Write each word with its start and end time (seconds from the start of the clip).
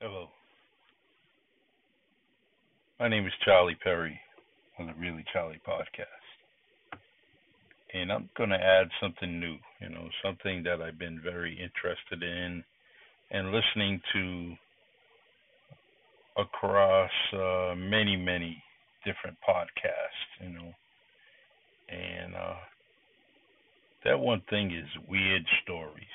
Hello. 0.00 0.28
My 3.00 3.08
name 3.08 3.26
is 3.26 3.32
Charlie 3.44 3.76
Perry 3.82 4.16
on 4.78 4.86
the 4.86 4.92
Really 4.94 5.24
Charlie 5.32 5.60
podcast. 5.66 7.00
And 7.92 8.12
I'm 8.12 8.30
going 8.36 8.50
to 8.50 8.64
add 8.64 8.90
something 9.02 9.40
new, 9.40 9.56
you 9.80 9.88
know, 9.88 10.08
something 10.24 10.62
that 10.62 10.80
I've 10.80 11.00
been 11.00 11.20
very 11.20 11.50
interested 11.50 12.22
in 12.22 12.62
and 13.32 13.50
listening 13.50 14.00
to 14.12 14.54
across 16.42 17.10
uh, 17.32 17.74
many, 17.76 18.14
many 18.14 18.62
different 19.04 19.36
podcasts, 19.48 20.44
you 20.44 20.50
know. 20.50 20.72
And 21.88 22.36
uh, 22.36 22.54
that 24.04 24.20
one 24.20 24.42
thing 24.48 24.70
is 24.70 25.08
weird 25.08 25.42
stories 25.64 26.06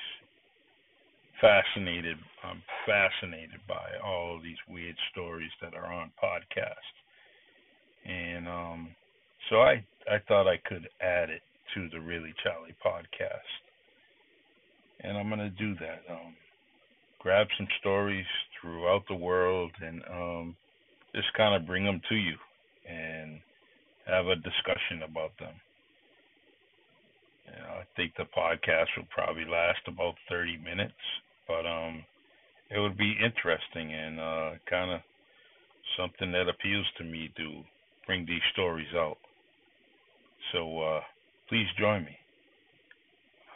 fascinated. 1.44 2.16
I'm 2.42 2.62
fascinated 2.86 3.60
by 3.68 3.84
all 4.02 4.40
these 4.42 4.56
weird 4.66 4.96
stories 5.12 5.50
that 5.60 5.74
are 5.74 5.92
on 5.92 6.10
podcasts, 6.16 6.96
and 8.06 8.48
um, 8.48 8.88
so 9.50 9.56
I 9.56 9.84
I 10.10 10.20
thought 10.26 10.48
I 10.48 10.56
could 10.66 10.88
add 11.02 11.28
it 11.28 11.42
to 11.74 11.88
the 11.90 12.00
Really 12.00 12.32
Charlie 12.42 12.74
podcast, 12.84 13.52
and 15.00 15.18
I'm 15.18 15.28
gonna 15.28 15.50
do 15.50 15.74
that. 15.74 16.00
Um, 16.08 16.34
grab 17.18 17.46
some 17.58 17.68
stories 17.80 18.26
throughout 18.58 19.02
the 19.08 19.14
world 19.14 19.72
and 19.82 20.02
um, 20.10 20.56
just 21.14 21.28
kind 21.36 21.54
of 21.54 21.66
bring 21.66 21.84
them 21.84 22.00
to 22.08 22.14
you 22.14 22.36
and 22.88 23.38
have 24.06 24.26
a 24.28 24.36
discussion 24.36 25.02
about 25.04 25.32
them. 25.38 25.54
You 27.46 27.60
know, 27.60 27.74
I 27.80 27.84
think 27.96 28.12
the 28.16 28.24
podcast 28.34 28.86
will 28.96 29.08
probably 29.10 29.44
last 29.44 29.80
about 29.86 30.14
30 30.30 30.56
minutes 30.64 30.92
but 31.46 31.66
um, 31.66 32.04
it 32.70 32.78
would 32.78 32.96
be 32.96 33.16
interesting 33.22 33.92
and 33.92 34.20
uh, 34.20 34.50
kind 34.68 34.90
of 34.90 35.00
something 35.98 36.32
that 36.32 36.48
appeals 36.48 36.86
to 36.98 37.04
me 37.04 37.30
to 37.36 37.62
bring 38.06 38.26
these 38.26 38.42
stories 38.52 38.92
out. 38.94 39.16
So 40.52 40.80
uh, 40.80 41.00
please 41.48 41.66
join 41.78 42.04
me. 42.04 42.16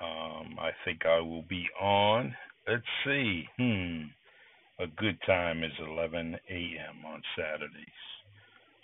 Um, 0.00 0.56
I 0.60 0.70
think 0.84 1.04
I 1.04 1.20
will 1.20 1.44
be 1.48 1.66
on. 1.80 2.34
Let's 2.68 2.82
see. 3.04 3.44
Hmm. 3.56 4.02
A 4.80 4.86
good 4.86 5.18
time 5.26 5.64
is 5.64 5.72
11 5.80 6.36
a.m. 6.50 7.04
on 7.04 7.20
Saturdays 7.36 7.86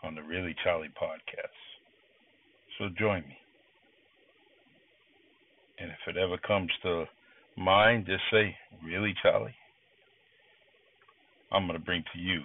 on 0.02 0.14
the 0.14 0.22
Really 0.22 0.54
Charlie 0.64 0.92
podcast. 1.00 1.54
So 2.78 2.88
join 2.98 3.22
me. 3.22 3.36
And 5.78 5.90
if 5.90 5.98
it 6.08 6.18
ever 6.18 6.36
comes 6.38 6.70
to 6.82 7.04
mind, 7.56 8.06
just 8.06 8.22
say, 8.30 8.56
Really, 8.84 9.14
Charlie? 9.22 9.54
I'm 11.52 11.66
going 11.66 11.78
to 11.78 11.84
bring 11.84 12.04
to 12.12 12.18
you 12.18 12.40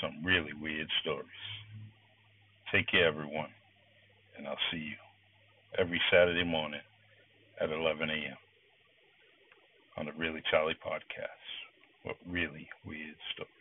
some 0.00 0.24
really 0.24 0.52
weird 0.60 0.88
stories. 1.00 1.26
Take 2.72 2.88
care, 2.88 3.06
everyone, 3.06 3.50
and 4.36 4.46
I'll 4.46 4.58
see 4.70 4.78
you 4.78 4.96
every 5.78 6.00
Saturday 6.10 6.44
morning 6.44 6.80
at 7.60 7.70
11 7.70 8.08
a.m. 8.08 8.36
on 9.96 10.06
the 10.06 10.12
Really 10.12 10.42
Charlie 10.50 10.76
podcast 10.84 12.04
What 12.04 12.16
really 12.28 12.68
weird 12.84 13.16
stories. 13.34 13.55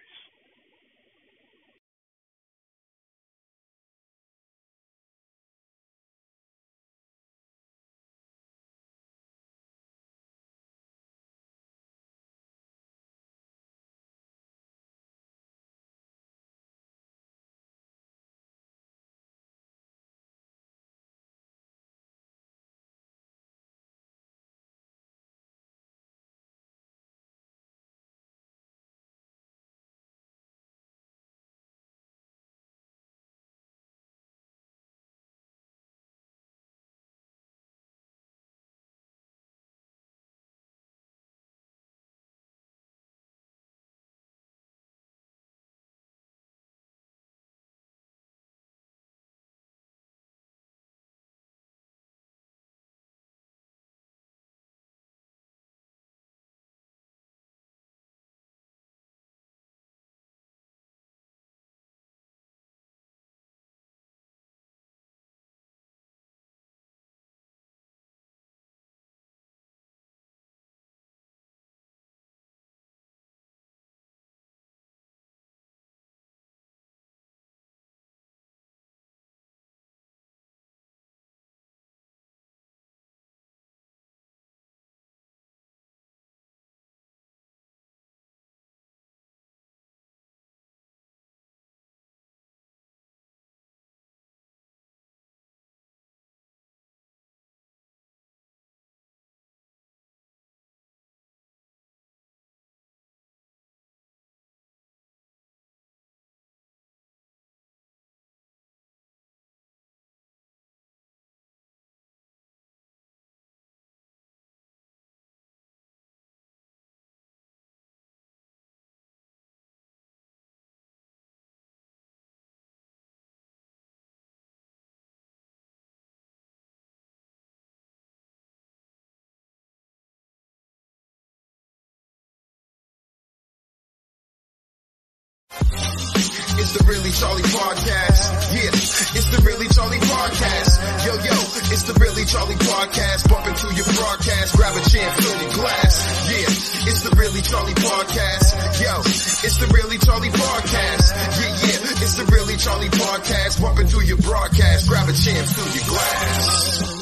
It's 136.66 136.74
the 136.74 136.86
Really 136.90 137.12
Charlie 137.12 137.44
Podcast. 137.44 138.26
Yeah, 138.50 138.74
it's 138.74 139.30
the 139.30 139.38
Really 139.46 139.68
Charlie 139.70 140.02
Podcast. 140.02 141.06
Yo, 141.06 141.14
yo, 141.14 141.38
it's 141.70 141.84
the 141.86 141.94
Really 142.02 142.26
Charlie 142.26 142.58
Podcast. 142.58 143.30
Bump 143.30 143.46
into 143.46 143.70
your 143.78 143.86
broadcast, 143.94 144.58
grab 144.58 144.74
a 144.74 144.81
chair, 144.90 145.06
fill 145.14 145.42
your 145.46 145.53
glass. 145.62 145.94
Yeah, 146.26 146.90
it's 146.90 147.02
the 147.06 147.14
Really 147.22 147.46
Charlie 147.46 147.78
Podcast. 147.78 148.82
Yo, 148.82 148.97
it's 149.46 149.58
the 149.62 149.70
Really 149.78 150.00
Charlie 150.00 150.34
Podcast. 150.34 151.14
Yeah, 151.38 151.53
yeah, 151.70 152.02
it's 152.02 152.16
the 152.17 152.26
Really 152.34 152.58
Charlie 152.58 152.90
Podcast. 152.90 153.61
Bump 153.61 153.78
into 153.78 154.02
your 154.02 154.18
broadcast, 154.18 154.90
grab 154.90 155.08
a 155.08 155.14
chair, 155.14 155.46
fill 155.46 155.70
your 155.70 155.85
glass. 155.85 156.95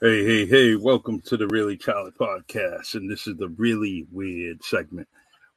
Hey, 0.00 0.24
hey, 0.24 0.46
hey, 0.46 0.76
welcome 0.76 1.20
to 1.22 1.36
the 1.36 1.48
Really 1.48 1.76
Charlie 1.76 2.12
podcast. 2.12 2.94
And 2.94 3.10
this 3.10 3.26
is 3.26 3.36
the 3.36 3.48
really 3.48 4.06
weird 4.12 4.62
segment. 4.64 5.08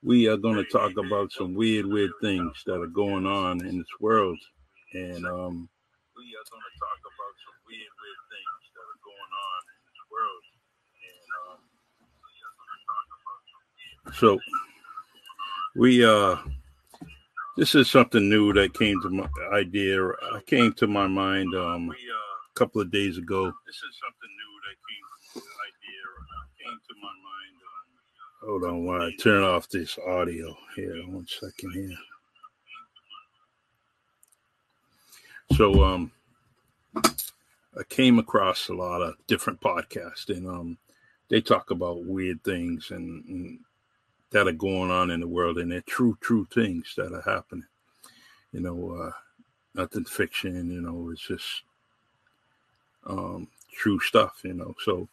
We 0.02 0.28
are 0.30 0.38
going 0.38 0.56
to 0.56 0.66
talk 0.66 0.94
about 0.98 1.32
some 1.32 1.54
weird, 1.54 1.86
weird 1.86 2.12
things 2.22 2.52
that 2.66 2.82
are 2.82 2.88
going 2.88 3.28
on 3.28 3.64
in 3.66 3.78
this 3.78 3.88
world. 4.00 4.40
And 4.96 5.26
um, 5.28 5.70
we 6.18 6.26
are 6.26 6.48
going 6.50 6.66
to 6.66 6.80
talk 6.82 7.00
about 7.06 7.36
some 7.46 7.60
weird, 7.68 7.94
weird 8.02 8.24
things 8.34 8.64
that 8.74 8.88
are 8.90 9.02
going 9.06 9.34
on 9.46 9.62
in 9.70 9.80
this 9.88 10.04
world. 10.12 10.44
And 14.10 14.10
um, 14.10 14.14
so 14.16 14.40
we 15.76 16.06
uh 16.06 16.38
this 17.58 17.76
is 17.76 17.90
something 17.90 18.30
new 18.30 18.54
that 18.54 18.74
came 18.74 19.02
to 19.02 19.10
my 19.10 19.30
idea. 19.54 20.04
I 20.04 20.42
came 20.48 20.74
to 20.74 20.88
my 20.88 21.08
mind 21.08 21.56
um, 21.56 21.92
a 21.92 22.23
couple 22.56 22.82
of 22.82 22.92
days 22.92 23.18
ago. 23.18 23.46
This 23.66 23.76
is 23.76 24.00
something 24.02 24.32
new 24.40 24.54
that 24.64 24.78
came 24.88 25.06
to 25.34 25.48
idea. 25.68 26.04
Came 26.64 26.80
to 26.88 26.96
my 27.02 27.16
mind. 27.30 27.58
Um, 27.70 28.48
Hold 28.48 28.64
on, 28.64 28.86
while 28.86 29.02
I 29.02 29.12
turn 29.20 29.44
off 29.44 29.70
this 29.70 29.98
audio 30.08 30.56
here. 30.76 30.96
One 31.08 31.28
second 31.28 31.72
here. 31.72 31.98
So, 35.58 35.84
um, 35.84 36.12
I 36.96 37.84
came 37.90 38.20
across 38.20 38.70
a 38.70 38.74
lot 38.74 39.02
of 39.02 39.16
different 39.28 39.60
podcasts, 39.60 40.30
and 40.30 40.48
um, 40.48 40.78
they 41.30 41.42
talk 41.42 41.72
about 41.72 42.06
weird 42.06 42.44
things 42.44 42.92
and, 42.92 43.26
and 43.26 43.60
that 44.30 44.48
are 44.48 44.52
going 44.52 44.92
on 44.92 45.10
in 45.10 45.20
the 45.20 45.28
world, 45.28 45.58
and 45.58 45.72
they're 45.72 45.82
true, 45.82 46.18
true 46.22 46.48
things 46.54 46.94
that 46.98 47.14
are 47.14 47.22
happening. 47.22 47.66
You 48.52 48.60
know, 48.62 48.92
uh, 48.92 49.12
nothing 49.74 50.06
fiction. 50.06 50.72
You 50.72 50.82
know, 50.82 51.10
it's 51.12 51.26
just 51.26 51.64
um, 53.08 53.48
true 53.72 54.00
stuff. 54.00 54.42
You 54.44 54.54
know, 54.54 54.76
so 54.84 55.08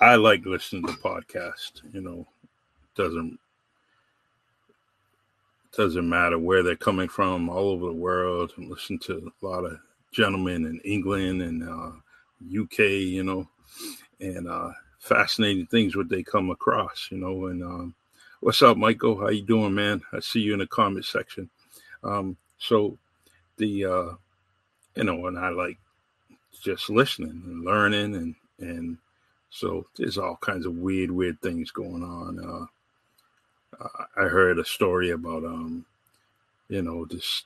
I 0.00 0.16
like 0.16 0.44
listening 0.44 0.86
to 0.86 0.92
podcasts. 0.94 1.82
You 1.92 2.00
know, 2.00 2.26
doesn't 2.96 3.38
doesn't 5.76 6.08
matter 6.08 6.38
where 6.38 6.62
they're 6.62 6.76
coming 6.76 7.08
from, 7.08 7.48
all 7.48 7.70
over 7.70 7.86
the 7.86 7.92
world, 7.92 8.52
and 8.56 8.68
listen 8.68 8.98
to 9.00 9.32
a 9.42 9.46
lot 9.46 9.64
of 9.64 9.78
gentlemen 10.12 10.66
in 10.66 10.80
England 10.80 11.42
and 11.42 11.68
uh, 11.68 11.92
UK. 12.62 12.78
You 12.80 13.24
know, 13.24 13.48
and 14.20 14.48
uh, 14.48 14.70
fascinating 14.98 15.66
things 15.66 15.96
what 15.96 16.08
they 16.08 16.22
come 16.22 16.50
across, 16.50 17.08
you 17.10 17.18
know. 17.18 17.46
And 17.46 17.62
um, 17.62 17.94
what's 18.40 18.62
up, 18.62 18.76
Michael? 18.76 19.20
How 19.20 19.28
you 19.28 19.42
doing, 19.42 19.74
man? 19.74 20.02
I 20.12 20.20
see 20.20 20.40
you 20.40 20.52
in 20.52 20.60
the 20.60 20.66
comment 20.66 21.04
section. 21.04 21.50
Um, 22.04 22.36
so 22.58 22.98
the 23.56 23.84
uh, 23.84 24.10
you 24.96 25.04
know, 25.04 25.26
and 25.26 25.38
I 25.38 25.50
like 25.50 25.78
just 26.60 26.90
listening 26.90 27.42
and 27.46 27.64
learning, 27.64 28.14
and 28.14 28.34
and 28.58 28.98
so 29.50 29.86
there's 29.96 30.18
all 30.18 30.36
kinds 30.36 30.66
of 30.66 30.74
weird, 30.76 31.10
weird 31.10 31.40
things 31.40 31.70
going 31.70 32.02
on. 32.02 32.38
Uh, 32.38 33.86
I 34.16 34.24
heard 34.24 34.58
a 34.58 34.64
story 34.64 35.10
about 35.10 35.44
um, 35.44 35.84
you 36.68 36.82
know, 36.82 37.04
this 37.04 37.44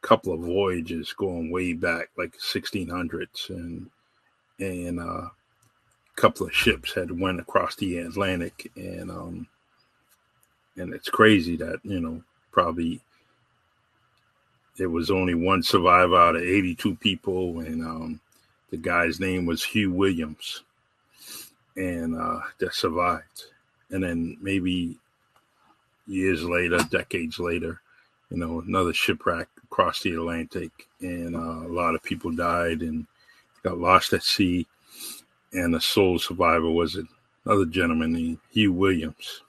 couple 0.00 0.32
of 0.32 0.40
voyages 0.40 1.12
going 1.12 1.50
way 1.50 1.72
back, 1.72 2.10
like 2.16 2.36
1600s, 2.38 3.50
and 3.50 3.90
and 4.58 5.00
uh, 5.00 5.28
couple 6.16 6.46
of 6.46 6.54
ships 6.54 6.92
had 6.92 7.18
went 7.18 7.40
across 7.40 7.76
the 7.76 7.98
Atlantic, 7.98 8.70
and 8.76 9.10
um, 9.10 9.46
and 10.76 10.92
it's 10.92 11.08
crazy 11.08 11.56
that 11.56 11.78
you 11.82 12.00
know 12.00 12.22
probably 12.50 13.00
there 14.76 14.88
was 14.88 15.10
only 15.10 15.34
one 15.34 15.62
survivor 15.62 16.16
out 16.16 16.36
of 16.36 16.42
82 16.42 16.96
people, 16.96 17.60
and 17.60 17.84
um, 17.84 18.20
the 18.70 18.76
guy's 18.76 19.20
name 19.20 19.46
was 19.46 19.62
Hugh 19.62 19.92
Williams, 19.92 20.62
and 21.76 22.16
uh, 22.16 22.40
that 22.58 22.74
survived. 22.74 23.44
And 23.90 24.02
then 24.02 24.36
maybe 24.40 24.96
years 26.06 26.42
later, 26.42 26.78
decades 26.90 27.38
later, 27.38 27.80
you 28.30 28.38
know, 28.38 28.60
another 28.60 28.94
shipwreck 28.94 29.48
across 29.64 30.02
the 30.02 30.14
Atlantic, 30.14 30.70
and 31.00 31.36
uh, 31.36 31.66
a 31.66 31.72
lot 31.72 31.94
of 31.94 32.02
people 32.02 32.30
died 32.30 32.80
and 32.80 33.06
got 33.62 33.78
lost 33.78 34.12
at 34.12 34.22
sea 34.22 34.66
and 35.52 35.74
the 35.74 35.80
sole 35.80 36.18
survivor 36.18 36.70
was 36.70 36.98
another 37.44 37.66
gentleman 37.66 38.12
named 38.12 38.38
Hugh 38.50 38.72
Williams. 38.72 39.42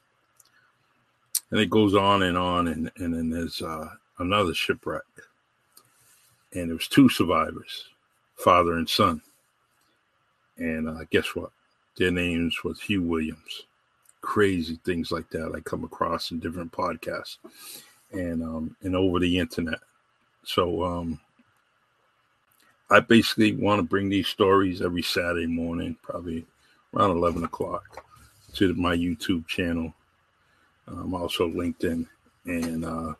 And 1.52 1.60
it 1.60 1.70
goes 1.70 1.96
on 1.96 2.24
and 2.24 2.38
on, 2.38 2.68
and, 2.68 2.92
and 2.98 3.14
then 3.14 3.30
there's 3.30 3.62
uh, 3.62 3.90
another 4.20 4.54
shipwreck. 4.54 5.04
And 6.54 6.70
there 6.70 6.76
was 6.76 6.88
two 6.88 7.10
survivors, 7.10 7.86
father 8.36 8.74
and 8.74 8.88
son. 8.88 9.22
And 10.58 10.88
uh, 10.88 11.06
guess 11.10 11.36
what? 11.36 11.52
Their 11.98 12.12
names 12.12 12.64
was 12.64 12.82
Hugh 12.82 13.04
Williams. 13.04 13.64
Crazy 14.22 14.80
things 14.86 15.12
like 15.12 15.30
that 15.32 15.54
I 15.56 15.60
come 15.60 15.84
across 15.84 16.32
in 16.32 16.40
different 16.40 16.72
podcasts 16.72 17.38
and 18.12 18.42
um, 18.44 18.76
and 18.82 18.96
over 18.96 19.20
the 19.20 19.38
internet. 19.40 19.80
So 20.46 20.84
um, 20.84 21.20
I 22.90 23.00
basically 23.00 23.56
want 23.56 23.80
to 23.80 23.84
bring 23.84 24.10
these 24.10 24.28
stories 24.28 24.82
every 24.82 25.02
Saturday 25.02 25.48
morning, 25.48 25.98
probably 26.02 26.46
around 26.94 27.12
11 27.12 27.44
o'clock, 27.44 28.06
to 28.54 28.74
my 28.76 28.96
YouTube 28.96 29.48
channel. 29.48 29.94
I'm 30.88 31.14
also 31.14 31.50
LinkedIn, 31.50 32.06
and 32.46 32.86
uh, 32.86 33.14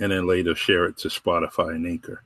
and 0.00 0.12
then 0.12 0.26
later 0.26 0.54
share 0.54 0.86
it 0.86 0.96
to 0.98 1.08
Spotify 1.08 1.70
and 1.70 1.86
Anchor, 1.86 2.22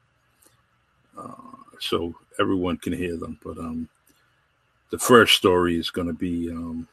uh, 1.19 1.33
so 1.81 2.15
everyone 2.39 2.77
can 2.77 2.93
hear 2.93 3.17
them. 3.17 3.39
But 3.45 3.59
um, 3.59 3.89
the 4.91 4.99
first 4.99 5.35
story 5.35 5.79
is 5.79 5.91
going 5.91 6.09
to 6.09 6.13
be 6.13 6.51
um, 6.51 6.87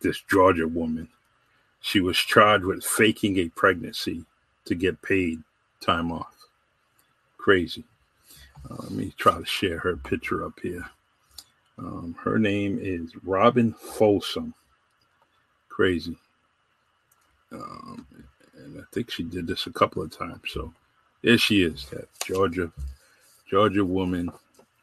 this 0.00 0.20
Georgia 0.30 0.66
woman. 0.66 1.08
She 1.82 2.00
was 2.00 2.16
charged 2.16 2.64
with 2.64 2.84
faking 2.84 3.38
a 3.38 3.48
pregnancy 3.50 4.24
to 4.66 4.74
get 4.74 5.00
paid 5.02 5.42
time 5.80 6.12
off. 6.12 6.34
Crazy. 7.38 7.84
Uh, 8.70 8.76
let 8.80 8.90
me 8.90 9.14
try 9.16 9.38
to 9.38 9.44
share 9.46 9.78
her 9.78 9.96
picture 9.96 10.44
up 10.44 10.58
here. 10.62 10.84
Um, 11.78 12.14
her 12.22 12.38
name 12.38 12.78
is 12.80 13.12
Robin 13.24 13.72
Folsom. 13.72 14.52
Crazy. 15.70 16.16
Um, 17.52 18.06
and 18.64 18.80
I 18.80 18.84
think 18.92 19.10
she 19.10 19.22
did 19.22 19.46
this 19.46 19.66
a 19.66 19.72
couple 19.72 20.02
of 20.02 20.16
times. 20.16 20.40
So 20.50 20.72
there 21.22 21.38
she 21.38 21.62
is, 21.62 21.86
that 21.86 22.08
Georgia, 22.24 22.70
Georgia 23.48 23.84
woman, 23.84 24.30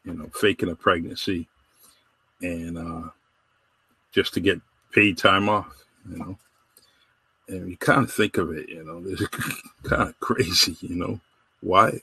you 0.04 0.14
know, 0.14 0.30
faking 0.34 0.70
a 0.70 0.74
pregnancy 0.74 1.48
and 2.42 2.78
uh, 2.78 3.08
just 4.12 4.34
to 4.34 4.40
get 4.40 4.60
paid 4.92 5.18
time 5.18 5.48
off, 5.48 5.84
you 6.08 6.18
know. 6.18 6.38
And 7.48 7.70
you 7.70 7.76
kind 7.78 8.04
of 8.04 8.12
think 8.12 8.36
of 8.36 8.52
it, 8.52 8.68
you 8.68 8.84
know, 8.84 9.02
kind 9.84 10.10
of 10.10 10.20
crazy, 10.20 10.76
you 10.80 10.96
know. 10.96 11.20
Why? 11.60 12.00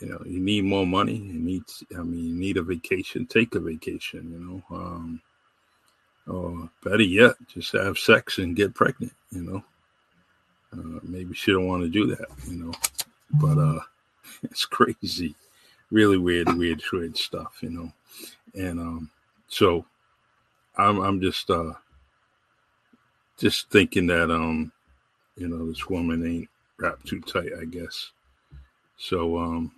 you 0.00 0.08
know 0.08 0.20
you 0.26 0.40
need 0.40 0.64
more 0.64 0.86
money 0.86 1.16
you 1.16 1.38
need 1.38 1.62
i 1.98 2.02
mean 2.02 2.24
you 2.24 2.34
need 2.34 2.56
a 2.56 2.62
vacation 2.62 3.26
take 3.26 3.54
a 3.54 3.60
vacation 3.60 4.30
you 4.30 4.38
know 4.38 4.76
um 4.76 5.20
or 6.26 6.68
better 6.82 7.02
yet 7.02 7.34
just 7.48 7.72
have 7.72 7.98
sex 7.98 8.38
and 8.38 8.56
get 8.56 8.74
pregnant 8.74 9.12
you 9.30 9.42
know 9.42 9.62
uh, 10.80 11.00
maybe 11.02 11.34
she 11.34 11.52
don't 11.52 11.66
want 11.66 11.82
to 11.82 11.88
do 11.88 12.06
that 12.06 12.26
you 12.48 12.56
know? 12.64 12.72
But 13.32 13.58
uh 13.58 13.80
it's 14.42 14.64
crazy. 14.64 15.34
Really 15.90 16.18
weird 16.18 16.52
weird 16.54 16.82
weird 16.92 17.16
stuff 17.16 17.58
you 17.60 17.70
know? 17.70 17.92
And 18.54 18.78
um 18.80 19.10
so 19.48 19.84
i'm 20.76 20.98
i'm 21.00 21.20
just 21.20 21.50
uh 21.50 21.72
just 23.38 23.70
thinking 23.70 24.06
that 24.08 24.30
um 24.30 24.72
you 25.36 25.48
know 25.48 25.66
this 25.66 25.88
woman 25.88 26.26
ain't 26.26 26.48
wrapped 26.78 27.06
too 27.06 27.20
tight 27.20 27.50
i 27.60 27.64
guess. 27.64 28.10
So 28.96 29.38
um 29.38 29.72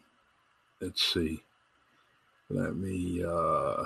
let's 0.80 1.02
see. 1.02 1.42
Let 2.48 2.76
me 2.76 3.24
uh 3.26 3.82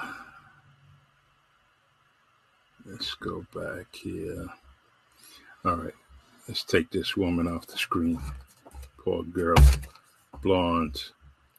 let's 2.87 3.15
go 3.15 3.45
back 3.55 3.87
here. 3.95 4.47
All 5.65 5.77
right, 5.77 5.95
let's 6.51 6.65
take 6.65 6.91
this 6.91 7.17
woman 7.17 7.47
off 7.47 7.65
the 7.69 7.79
screen. 7.79 8.21
Poor 8.99 9.23
girl, 9.23 9.57
blonde, 10.43 11.01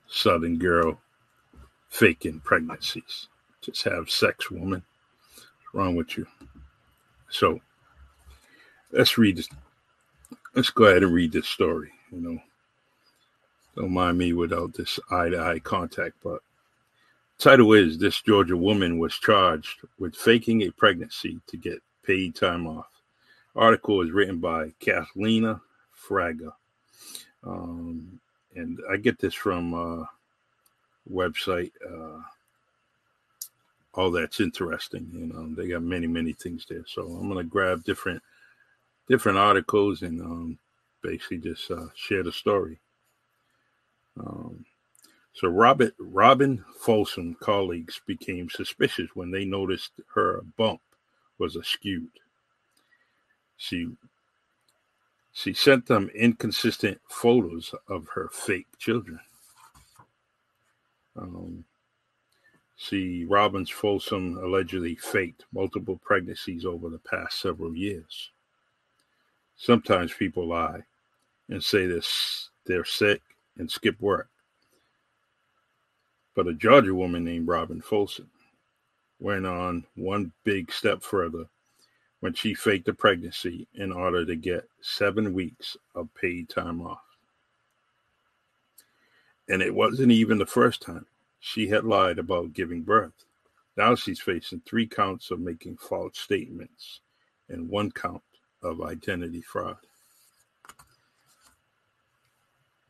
southern 0.09 0.57
girl, 0.57 0.99
faking 1.87 2.41
pregnancies. 2.41 3.29
Just 3.61 3.83
have 3.83 4.09
sex, 4.09 4.51
woman. 4.51 4.83
What's 5.33 5.73
wrong 5.73 5.95
with 5.95 6.17
you? 6.17 6.27
So 7.29 7.61
let's 8.91 9.17
read 9.17 9.37
this. 9.37 9.47
Let's 10.55 10.71
go 10.71 10.83
ahead 10.83 11.03
and 11.03 11.13
read 11.13 11.31
this 11.31 11.47
story. 11.47 11.91
You 12.11 12.19
know, 12.19 12.39
don't 13.77 13.93
mind 13.93 14.17
me 14.17 14.33
without 14.33 14.73
this 14.73 14.99
eye 15.09 15.29
to 15.29 15.39
eye 15.39 15.59
contact, 15.59 16.15
but 16.21 16.41
title 17.39 17.71
is 17.71 17.97
This 17.97 18.21
Georgia 18.21 18.57
Woman 18.57 18.99
Was 18.99 19.13
Charged 19.13 19.79
with 19.99 20.17
Faking 20.17 20.63
a 20.63 20.69
Pregnancy 20.71 21.39
to 21.47 21.55
Get 21.55 21.81
Paid 22.05 22.35
Time 22.35 22.67
Off. 22.67 22.90
Article 23.55 24.01
is 24.01 24.11
written 24.11 24.39
by 24.39 24.73
Kathleen 24.79 25.59
Fraga. 26.07 26.53
Um, 27.43 28.19
and 28.55 28.79
I 28.89 28.97
get 28.97 29.19
this 29.19 29.33
from 29.33 29.73
uh 29.73 30.05
website 31.11 31.71
uh 31.85 32.21
all 33.95 34.11
that's 34.11 34.39
interesting 34.39 35.09
you 35.13 35.25
know 35.25 35.53
they 35.55 35.67
got 35.67 35.81
many 35.81 36.05
many 36.05 36.31
things 36.31 36.65
there 36.69 36.83
so 36.85 37.01
i'm 37.01 37.27
going 37.27 37.43
to 37.43 37.43
grab 37.43 37.83
different 37.83 38.21
different 39.07 39.37
articles 39.37 40.03
and 40.03 40.21
um 40.21 40.59
basically 41.01 41.39
just 41.39 41.71
uh, 41.71 41.87
share 41.95 42.21
the 42.21 42.31
story 42.31 42.79
um, 44.19 44.65
so 45.33 45.47
Robert 45.47 45.93
Robin 45.97 46.63
Folsom 46.79 47.35
colleagues 47.39 48.01
became 48.05 48.49
suspicious 48.49 49.09
when 49.13 49.31
they 49.31 49.45
noticed 49.45 49.91
her 50.13 50.41
bump 50.57 50.81
was 51.37 51.55
askewed. 51.55 52.09
She 53.61 53.87
She 55.33 55.53
sent 55.53 55.85
them 55.85 56.09
inconsistent 56.15 56.99
photos 57.07 57.75
of 57.87 58.07
her 58.09 58.27
fake 58.29 58.67
children. 58.79 59.19
Um, 61.15 61.63
see, 62.75 63.23
Robbins 63.25 63.69
Folsom 63.69 64.37
allegedly 64.37 64.95
faked 64.95 65.45
multiple 65.53 65.97
pregnancies 66.03 66.65
over 66.65 66.89
the 66.89 66.97
past 66.97 67.39
several 67.39 67.75
years. 67.75 68.31
Sometimes 69.57 70.11
people 70.11 70.47
lie 70.47 70.81
and 71.47 71.63
say 71.63 71.85
this 71.85 72.49
they're 72.65 72.83
sick 72.83 73.21
and 73.57 73.69
skip 73.69 73.99
work. 74.01 74.29
But 76.33 76.47
a 76.47 76.53
Georgia 76.55 76.95
woman 76.95 77.23
named 77.23 77.47
Robin 77.47 77.79
Folsom 77.79 78.31
went 79.19 79.45
on 79.45 79.85
one 79.93 80.31
big 80.43 80.71
step 80.71 81.03
further 81.03 81.45
when 82.21 82.33
she 82.33 82.53
faked 82.53 82.87
a 82.87 82.93
pregnancy 82.93 83.67
in 83.73 83.91
order 83.91 84.23
to 84.25 84.35
get 84.35 84.69
seven 84.81 85.33
weeks 85.33 85.75
of 85.95 86.07
paid 86.13 86.47
time 86.47 86.81
off. 86.81 87.01
And 89.49 89.61
it 89.61 89.73
wasn't 89.73 90.11
even 90.11 90.37
the 90.37 90.45
first 90.45 90.81
time 90.81 91.05
she 91.39 91.67
had 91.67 91.83
lied 91.83 92.19
about 92.19 92.53
giving 92.53 92.83
birth. 92.83 93.25
Now 93.75 93.95
she's 93.95 94.19
facing 94.19 94.61
three 94.61 94.85
counts 94.87 95.31
of 95.31 95.39
making 95.39 95.77
false 95.77 96.19
statements 96.19 97.01
and 97.49 97.67
one 97.67 97.91
count 97.91 98.21
of 98.61 98.81
identity 98.81 99.41
fraud. 99.41 99.77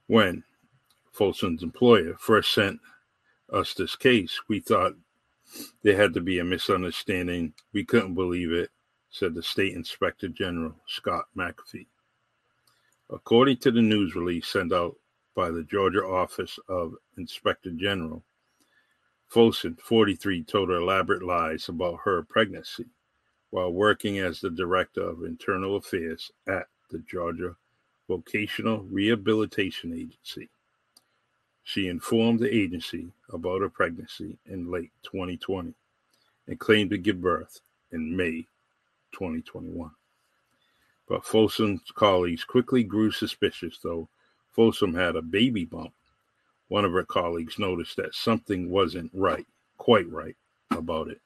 When 0.08 0.44
Folsom's 1.14 1.64
employer 1.64 2.16
first 2.20 2.54
sent 2.54 2.82
us 3.54 3.74
this 3.74 3.96
case, 3.96 4.42
we 4.50 4.60
thought 4.60 4.96
there 5.84 5.96
had 5.96 6.14
to 6.16 6.22
be 6.22 6.40
a 6.40 6.44
misunderstanding. 6.44 7.54
We 7.72 7.86
couldn't 7.86 8.16
believe 8.16 8.52
it, 8.52 8.72
said 9.12 9.36
the 9.36 9.44
State 9.44 9.76
Inspector 9.76 10.28
General, 10.30 10.74
Scott 10.88 11.26
McAfee. 11.38 11.88
According 13.10 13.58
to 13.58 13.72
the 13.72 13.82
news 13.82 14.16
release 14.16 14.48
sent 14.48 14.72
out 14.72 14.96
by 15.36 15.52
the 15.52 15.64
Georgia 15.64 16.04
Office 16.04 16.58
of 16.70 16.96
Inspector 17.18 17.70
General, 17.72 18.24
Folsom, 19.28 19.78
43, 19.82 20.44
told 20.44 20.70
her 20.70 20.76
elaborate 20.76 21.24
lies 21.24 21.70
about 21.70 22.00
her 22.04 22.24
pregnancy 22.24 22.86
while 23.50 23.72
working 23.72 24.20
as 24.20 24.40
the 24.40 24.50
Director 24.50 25.02
of 25.02 25.24
Internal 25.24 25.76
Affairs 25.76 26.32
at 26.48 26.68
the 26.90 27.00
Georgia 27.00 27.56
Vocational 28.08 28.80
Rehabilitation 28.84 29.94
Agency. 29.94 30.50
She 31.64 31.88
informed 31.88 32.40
the 32.40 32.54
agency 32.54 33.12
about 33.30 33.62
her 33.62 33.70
pregnancy 33.70 34.38
in 34.46 34.72
late 34.72 34.92
2020 35.04 35.74
and 36.48 36.60
claimed 36.60 36.90
to 36.90 36.98
give 36.98 37.22
birth 37.22 37.60
in 37.92 38.16
May 38.16 38.48
2021. 39.12 39.92
But 41.08 41.26
Folsom's 41.26 41.82
colleagues 41.94 42.44
quickly 42.44 42.84
grew 42.84 43.12
suspicious, 43.12 43.80
though 43.84 44.08
Folsom 44.52 44.94
had 44.94 45.16
a 45.16 45.22
baby 45.22 45.66
bump. 45.66 45.94
One 46.68 46.86
of 46.86 46.94
her 46.94 47.04
colleagues 47.04 47.60
noticed 47.60 47.98
that 47.98 48.16
something 48.16 48.70
wasn't 48.70 49.12
right, 49.14 49.46
quite 49.78 50.10
right, 50.10 50.36
about 50.72 51.10
it. 51.10 51.20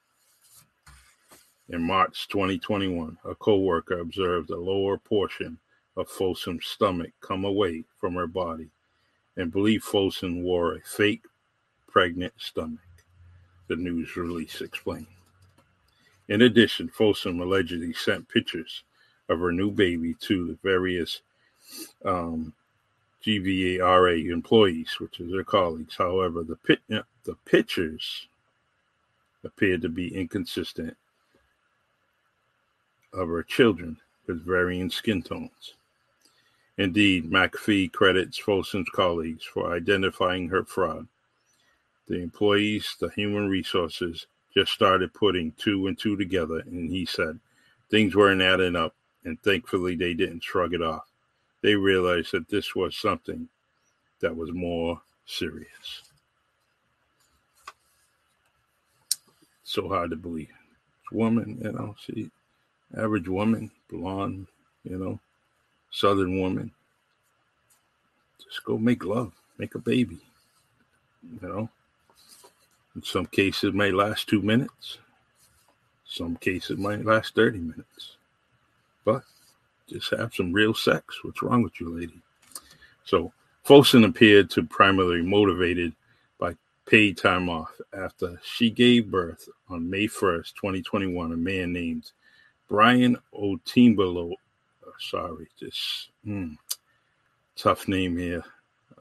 In 1.70 1.82
March 1.82 2.27
2021, 2.27 3.18
a 3.25 3.36
co-worker 3.36 4.00
observed 4.00 4.50
a 4.50 4.58
lower 4.58 4.98
portion 4.98 5.60
of 5.98 6.10
Folsom's 6.10 6.65
stomach 6.65 7.12
come 7.22 7.46
away 7.46 7.84
from 8.00 8.15
her 8.15 8.27
body 8.27 8.70
and 9.38 9.51
believed 9.51 9.84
Folsom 9.84 10.44
wore 10.44 10.75
a 10.75 10.82
fake 10.82 11.25
pregnant 11.88 12.34
stomach, 12.38 12.80
the 13.68 13.75
news 13.75 14.15
release 14.15 14.62
explained. 14.62 15.08
In 16.27 16.41
addition, 16.41 16.89
Folsom 16.89 17.39
allegedly 17.39 17.94
sent 17.94 18.29
pictures 18.29 18.84
of 19.29 19.39
her 19.39 19.51
new 19.51 19.72
baby 19.72 20.15
to 20.22 20.48
the 20.48 20.58
various 20.63 21.22
um, 22.03 22.53
GVARA 23.24 24.32
employees, 24.32 24.96
which 25.00 25.20
is 25.20 25.34
her 25.34 25.44
colleagues. 25.44 25.96
However, 25.98 26.44
the, 26.44 26.55
pit, 26.55 26.79
the 26.89 27.36
pictures 27.46 28.27
appeared 29.44 29.82
to 29.82 29.89
be 29.89 30.15
inconsistent 30.15 30.96
of 33.13 33.29
her 33.29 33.44
children 33.44 33.98
with 34.27 34.46
varying 34.46 34.89
skin 34.89 35.22
tones. 35.22 35.75
Indeed, 36.77 37.32
McAfee 37.32 37.91
credits 37.94 38.38
Folsom's 38.38 38.89
colleagues 38.94 39.46
for 39.46 39.74
identifying 39.74 40.50
her 40.50 40.65
fraud. 40.65 41.08
The 42.08 42.20
employees, 42.22 42.96
the 43.00 43.10
human 43.10 43.48
resources, 43.48 44.27
just 44.56 44.72
started 44.72 45.14
putting 45.14 45.52
two 45.54 45.88
and 45.88 45.98
two 45.98 46.16
together, 46.16 46.60
and 46.60 46.90
he 46.90 47.06
said 47.06 47.40
things 47.90 48.16
weren't 48.16 48.42
adding 48.42 48.76
up, 48.76 48.96
and 49.26 49.42
thankfully 49.42 49.96
they 49.96 50.14
didn't 50.14 50.44
shrug 50.44 50.74
it 50.74 50.82
off. 50.82 51.08
They 51.62 51.76
realized 51.76 52.32
that 52.32 52.48
this 52.48 52.76
was 52.76 52.96
something 52.96 53.50
that 54.22 54.36
was 54.36 54.52
more 54.52 55.02
serious. 55.26 56.04
So 59.64 59.90
hard 59.90 60.12
to 60.12 60.16
believe. 60.16 60.50
Woman, 61.12 61.60
you 61.62 61.72
know, 61.72 61.96
she 62.00 62.32
average 62.98 63.28
woman, 63.28 63.72
blonde, 63.90 64.48
you 64.84 64.98
know, 64.98 65.20
Southern 65.92 66.40
woman. 66.40 66.72
Just 68.44 68.64
go 68.64 68.78
make 68.78 69.04
love, 69.04 69.34
make 69.58 69.76
a 69.76 69.80
baby. 69.80 70.20
You 71.42 71.48
know, 71.48 71.70
in 72.96 73.04
some 73.04 73.25
cases, 73.25 73.70
it 73.70 73.75
may 73.75 73.92
last 73.92 74.28
two 74.28 74.42
minutes. 74.42 75.00
Some 76.06 76.36
cases 76.38 76.78
might 76.78 77.06
last 77.06 77.36
30 77.36 77.60
minutes. 77.60 78.18
But 79.04 79.24
just 79.88 80.12
have 80.12 80.34
some 80.34 80.54
real 80.54 80.74
sex. 80.74 81.24
What's 81.24 81.42
wrong 81.42 81.62
with 81.64 81.80
you, 81.80 81.90
lady? 81.98 82.22
So, 83.04 83.32
Folsom 83.64 84.04
appeared 84.04 84.50
to 84.52 84.64
primarily 84.64 85.22
motivated 85.22 85.94
by 86.40 86.56
paid 86.86 87.18
time 87.18 87.50
off 87.50 87.72
after 87.94 88.40
she 88.44 88.70
gave 88.70 89.12
birth 89.12 89.50
on 89.70 89.90
May 89.90 90.08
1st, 90.08 90.54
2021, 90.56 91.32
a 91.32 91.38
man 91.38 91.74
named 91.74 92.12
Brian 92.68 93.18
Otimbalo 93.34 94.36
sorry, 95.00 95.48
this 95.60 96.10
mm, 96.25 96.56
tough 97.56 97.88
name 97.88 98.18
here. 98.18 98.44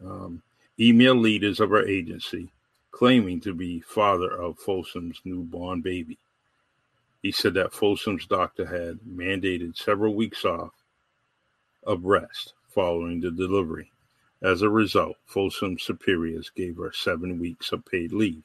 Um, 0.05 0.43
email 0.79 1.15
leaders 1.15 1.61
of 1.61 1.73
our 1.73 1.87
agency 1.87 2.51
claiming 2.95 3.41
to 3.41 3.53
be 3.53 3.81
father 3.81 4.31
of 4.31 4.59
Folsom's 4.59 5.21
newborn 5.25 5.81
baby. 5.81 6.17
He 7.23 7.33
said 7.33 7.55
that 7.55 7.73
Folsom's 7.73 8.27
doctor 8.27 8.65
had 8.65 9.01
mandated 9.01 9.77
several 9.77 10.15
weeks 10.15 10.45
off 10.45 10.73
of 11.85 12.05
rest 12.05 12.53
following 12.69 13.21
the 13.21 13.33
delivery. 13.33 13.91
As 14.43 14.63
a 14.63 14.69
result, 14.69 15.17
Folsom's 15.27 15.83
superiors 15.83 16.51
gave 16.55 16.77
her 16.77 16.93
seven 16.93 17.41
weeks 17.41 17.73
of 17.73 17.85
paid 17.85 18.13
leave 18.13 18.45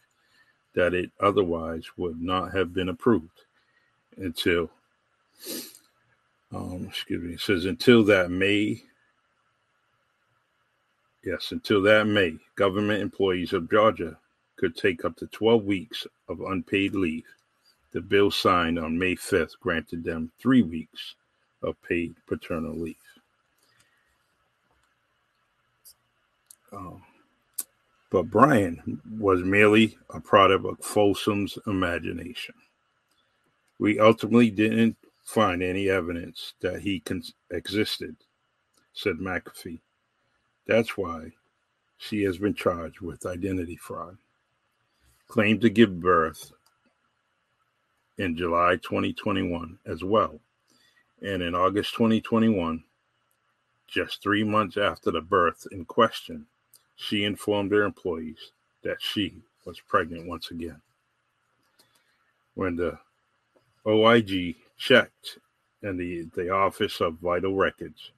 that 0.73 0.93
it 0.93 1.11
otherwise 1.19 1.85
would 1.97 2.19
not 2.19 2.51
have 2.53 2.73
been 2.73 2.89
approved 2.89 3.43
until 4.17 4.71
um, 6.51 6.87
excuse 6.89 7.23
me, 7.23 7.33
it 7.33 7.39
says 7.39 7.65
until 7.65 8.03
that 8.05 8.31
May, 8.31 8.81
yes, 11.23 11.51
until 11.51 11.83
that 11.83 12.07
May, 12.07 12.37
government 12.55 13.03
employees 13.03 13.53
of 13.53 13.69
Georgia 13.69 14.17
could 14.59 14.75
take 14.75 15.05
up 15.05 15.15
to 15.15 15.27
12 15.27 15.63
weeks 15.63 16.05
of 16.27 16.41
unpaid 16.41 16.93
leave. 16.93 17.23
The 17.91 18.01
bill 18.01 18.29
signed 18.29 18.77
on 18.77 18.99
May 18.99 19.15
5th 19.15 19.57
granted 19.61 20.03
them 20.03 20.31
three 20.37 20.61
weeks 20.61 21.15
of 21.63 21.81
paid 21.81 22.13
paternal 22.27 22.75
leave. 22.75 22.95
Um, 26.73 27.01
but 28.11 28.23
Brian 28.23 29.01
was 29.17 29.43
merely 29.43 29.97
a 30.13 30.19
product 30.19 30.65
of 30.65 30.83
Folsom's 30.83 31.57
imagination. 31.65 32.55
We 33.79 33.97
ultimately 33.99 34.49
didn't 34.49 34.97
find 35.23 35.63
any 35.63 35.89
evidence 35.89 36.53
that 36.59 36.81
he 36.81 36.99
con- 36.99 37.23
existed, 37.49 38.17
said 38.93 39.15
McAfee. 39.19 39.79
That's 40.67 40.97
why 40.97 41.31
she 41.97 42.23
has 42.23 42.37
been 42.37 42.53
charged 42.53 42.99
with 42.99 43.25
identity 43.25 43.77
fraud. 43.77 44.17
Claimed 45.29 45.61
to 45.61 45.69
give 45.69 46.01
birth 46.01 46.51
in 48.17 48.35
July 48.35 48.77
2021 48.77 49.77
as 49.85 50.03
well. 50.03 50.39
And 51.21 51.43
in 51.43 51.53
August 51.53 51.93
2021, 51.93 52.83
just 53.87 54.23
three 54.23 54.43
months 54.43 54.75
after 54.75 55.11
the 55.11 55.21
birth 55.21 55.67
in 55.71 55.85
question, 55.85 56.47
she 56.95 57.23
informed 57.23 57.71
her 57.71 57.83
employees 57.83 58.51
that 58.83 59.01
she 59.01 59.41
was 59.65 59.79
pregnant 59.79 60.27
once 60.27 60.49
again. 60.49 60.81
When 62.55 62.75
the 62.75 62.97
OIG 63.85 64.55
checked 64.77 65.37
in 65.83 65.97
the, 65.97 66.27
the 66.35 66.49
Office 66.49 67.01
of 67.01 67.19
Vital 67.19 67.55
Records 67.55 68.11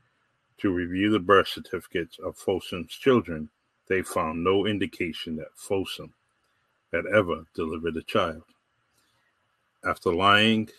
to 0.60 0.74
review 0.74 1.12
the 1.12 1.20
birth 1.20 1.50
certificates 1.50 2.18
of 2.20 2.38
Folsom's 2.38 2.94
children, 2.94 3.50
they 3.88 4.02
found 4.02 4.44
no 4.44 4.66
indication 4.66 5.36
that 5.36 5.52
Folsom 5.56 6.14
had 6.94 7.06
ever 7.08 7.46
delivered 7.54 7.98
a 7.98 8.04
child. 8.04 8.44
After 9.86 10.14
lying 10.14 10.70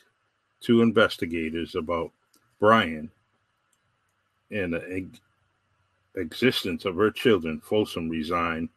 to 0.62 0.82
investigators 0.82 1.74
about 1.74 2.12
Brian 2.60 3.10
and 4.50 4.74
the 4.74 5.08
existence 6.14 6.84
of 6.84 6.96
her 6.96 7.10
children, 7.10 7.60
Folsom 7.60 8.08
resigned 8.08 8.68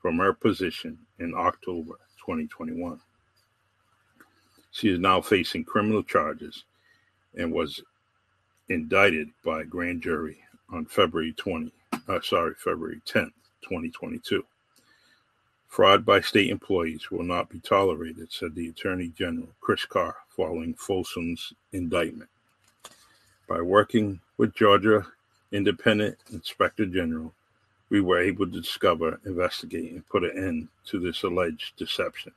from 0.00 0.18
her 0.18 0.32
position 0.32 0.98
in 1.18 1.34
October 1.34 1.94
2021. 2.18 3.00
She 4.70 4.88
is 4.88 4.98
now 4.98 5.20
facing 5.20 5.64
criminal 5.64 6.02
charges 6.02 6.64
and 7.36 7.52
was 7.52 7.82
indicted 8.68 9.28
by 9.44 9.62
a 9.62 9.64
grand 9.64 10.02
jury 10.02 10.38
on 10.70 10.86
February 10.86 11.32
20, 11.34 11.72
uh, 12.08 12.20
sorry, 12.22 12.54
February 12.54 13.00
10th, 13.06 13.32
2022. 13.62 14.44
Fraud 15.72 16.04
by 16.04 16.20
state 16.20 16.50
employees 16.50 17.10
will 17.10 17.22
not 17.22 17.48
be 17.48 17.58
tolerated, 17.58 18.30
said 18.30 18.54
the 18.54 18.68
Attorney 18.68 19.08
General 19.16 19.48
Chris 19.62 19.86
Carr 19.86 20.14
following 20.28 20.74
Folsom's 20.74 21.54
indictment. 21.72 22.28
By 23.48 23.62
working 23.62 24.20
with 24.36 24.54
Georgia 24.54 25.06
Independent 25.50 26.18
Inspector 26.30 26.84
General, 26.84 27.32
we 27.88 28.02
were 28.02 28.20
able 28.20 28.44
to 28.44 28.60
discover, 28.60 29.18
investigate, 29.24 29.92
and 29.92 30.06
put 30.06 30.24
an 30.24 30.36
end 30.36 30.68
to 30.88 31.00
this 31.00 31.22
alleged 31.22 31.74
deception. 31.78 32.32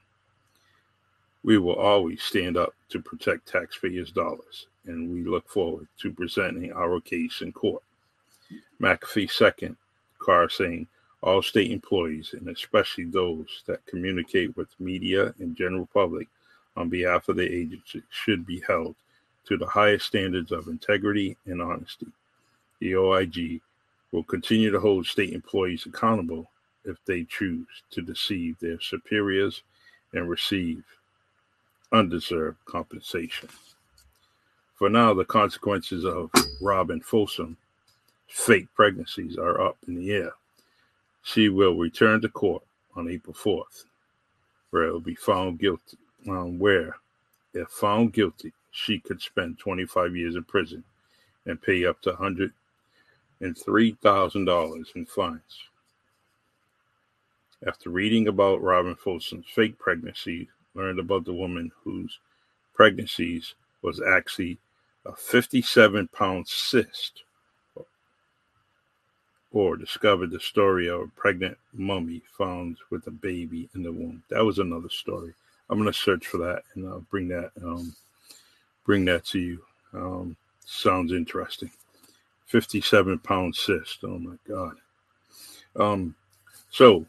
We 1.44 1.58
will 1.58 1.76
always 1.76 2.24
stand 2.24 2.56
up 2.56 2.74
to 2.88 3.02
protect 3.02 3.50
taxpayers' 3.50 4.12
dollars, 4.12 4.68
and 4.86 5.12
we 5.12 5.26
look 5.26 5.50
forward 5.50 5.90
to 6.00 6.14
presenting 6.14 6.72
our 6.72 7.02
case 7.02 7.42
in 7.42 7.52
court. 7.52 7.84
McAfee 8.80 9.30
second, 9.30 9.76
Carr 10.20 10.48
saying 10.48 10.88
all 11.26 11.42
state 11.42 11.72
employees, 11.72 12.34
and 12.34 12.48
especially 12.48 13.06
those 13.06 13.64
that 13.66 13.86
communicate 13.88 14.56
with 14.56 14.68
media 14.80 15.34
and 15.40 15.58
general 15.58 15.90
public 15.92 16.28
on 16.78 16.88
behalf 16.88 17.28
of 17.28 17.36
the 17.36 17.44
agency, 17.44 18.04
should 18.12 18.46
be 18.46 18.62
held 18.68 18.96
to 19.46 19.58
the 19.58 19.66
highest 19.66 20.06
standards 20.06 20.52
of 20.52 20.68
integrity 20.68 21.36
and 21.46 21.62
honesty. 21.62 22.08
The 22.80 22.96
OIG 22.96 23.62
will 24.12 24.24
continue 24.24 24.70
to 24.70 24.80
hold 24.80 25.08
state 25.08 25.34
employees 25.34 25.86
accountable 25.88 26.50
if 26.84 26.98
they 27.06 27.24
choose 27.24 27.68
to 27.92 28.02
deceive 28.02 28.60
their 28.60 28.80
superiors 28.80 29.64
and 30.14 30.30
receive 30.30 30.84
undeserved 31.92 32.58
compensation. 32.66 33.50
For 34.76 34.90
now, 34.90 35.14
the 35.14 35.26
consequences 35.26 36.06
of 36.06 36.30
Robin 36.62 37.02
Folsom 37.02 37.58
fake 38.28 38.68
pregnancies 38.76 39.38
are 39.38 39.62
up 39.62 39.78
in 39.88 39.96
the 39.96 40.12
air. 40.12 40.34
She 41.26 41.50
will 41.50 41.76
return 41.76 42.22
to 42.22 42.30
court 42.30 42.64
on 42.96 43.10
April 43.10 43.34
4th, 43.34 43.86
where 44.70 44.84
it 44.84 44.92
will 44.92 45.00
be 45.00 45.16
found 45.16 45.58
guilty. 45.58 45.98
Um, 46.30 46.60
where, 46.60 46.98
if 47.54 47.68
found 47.70 48.14
guilty, 48.14 48.54
she 48.70 49.00
could 49.00 49.20
spend 49.20 49.58
25 49.58 50.16
years 50.16 50.36
in 50.36 50.44
prison 50.44 50.84
and 51.48 51.60
pay 51.60 51.84
up 51.86 52.00
to 52.02 52.12
$103,000 52.12 54.96
in 54.96 55.06
fines. 55.08 55.64
After 57.66 57.90
reading 57.90 58.28
about 58.28 58.62
Robin 58.62 58.96
Folsom's 58.96 59.48
fake 59.48 59.80
pregnancy, 59.80 60.48
learned 60.76 61.00
about 61.00 61.26
the 61.26 61.34
woman 61.34 61.72
whose 61.84 62.20
pregnancies 62.76 63.56
was 63.82 64.00
actually 64.00 64.60
a 65.08 65.16
57 65.16 66.08
pound 66.10 66.48
cyst, 66.48 67.24
or 69.56 69.78
discovered 69.78 70.32
the 70.32 70.40
story 70.40 70.90
of 70.90 71.00
a 71.00 71.08
pregnant 71.16 71.58
mummy 71.74 72.22
found 72.38 72.76
with 72.90 73.08
a 73.08 73.12
baby 73.12 73.70
in 73.74 73.84
the 73.84 73.92
womb. 73.92 74.22
That 74.30 74.44
was 74.44 74.60
another 74.60 74.90
story. 74.90 75.34
I'm 75.70 75.82
to 75.82 75.94
search 75.94 76.28
for 76.28 76.38
that 76.40 76.64
and 76.76 76.86
I'll 76.86 77.06
bring 77.10 77.30
that 77.30 77.52
um, 77.64 77.96
bring 78.86 79.06
that 79.06 79.24
to 79.28 79.40
you. 79.40 79.64
Um, 79.94 80.36
sounds 80.66 81.14
interesting. 81.14 81.72
57 82.48 83.18
pound 83.20 83.56
cyst. 83.56 84.04
Oh 84.04 84.20
my 84.20 84.36
God. 84.46 84.76
Um, 85.78 86.16
so, 86.70 87.06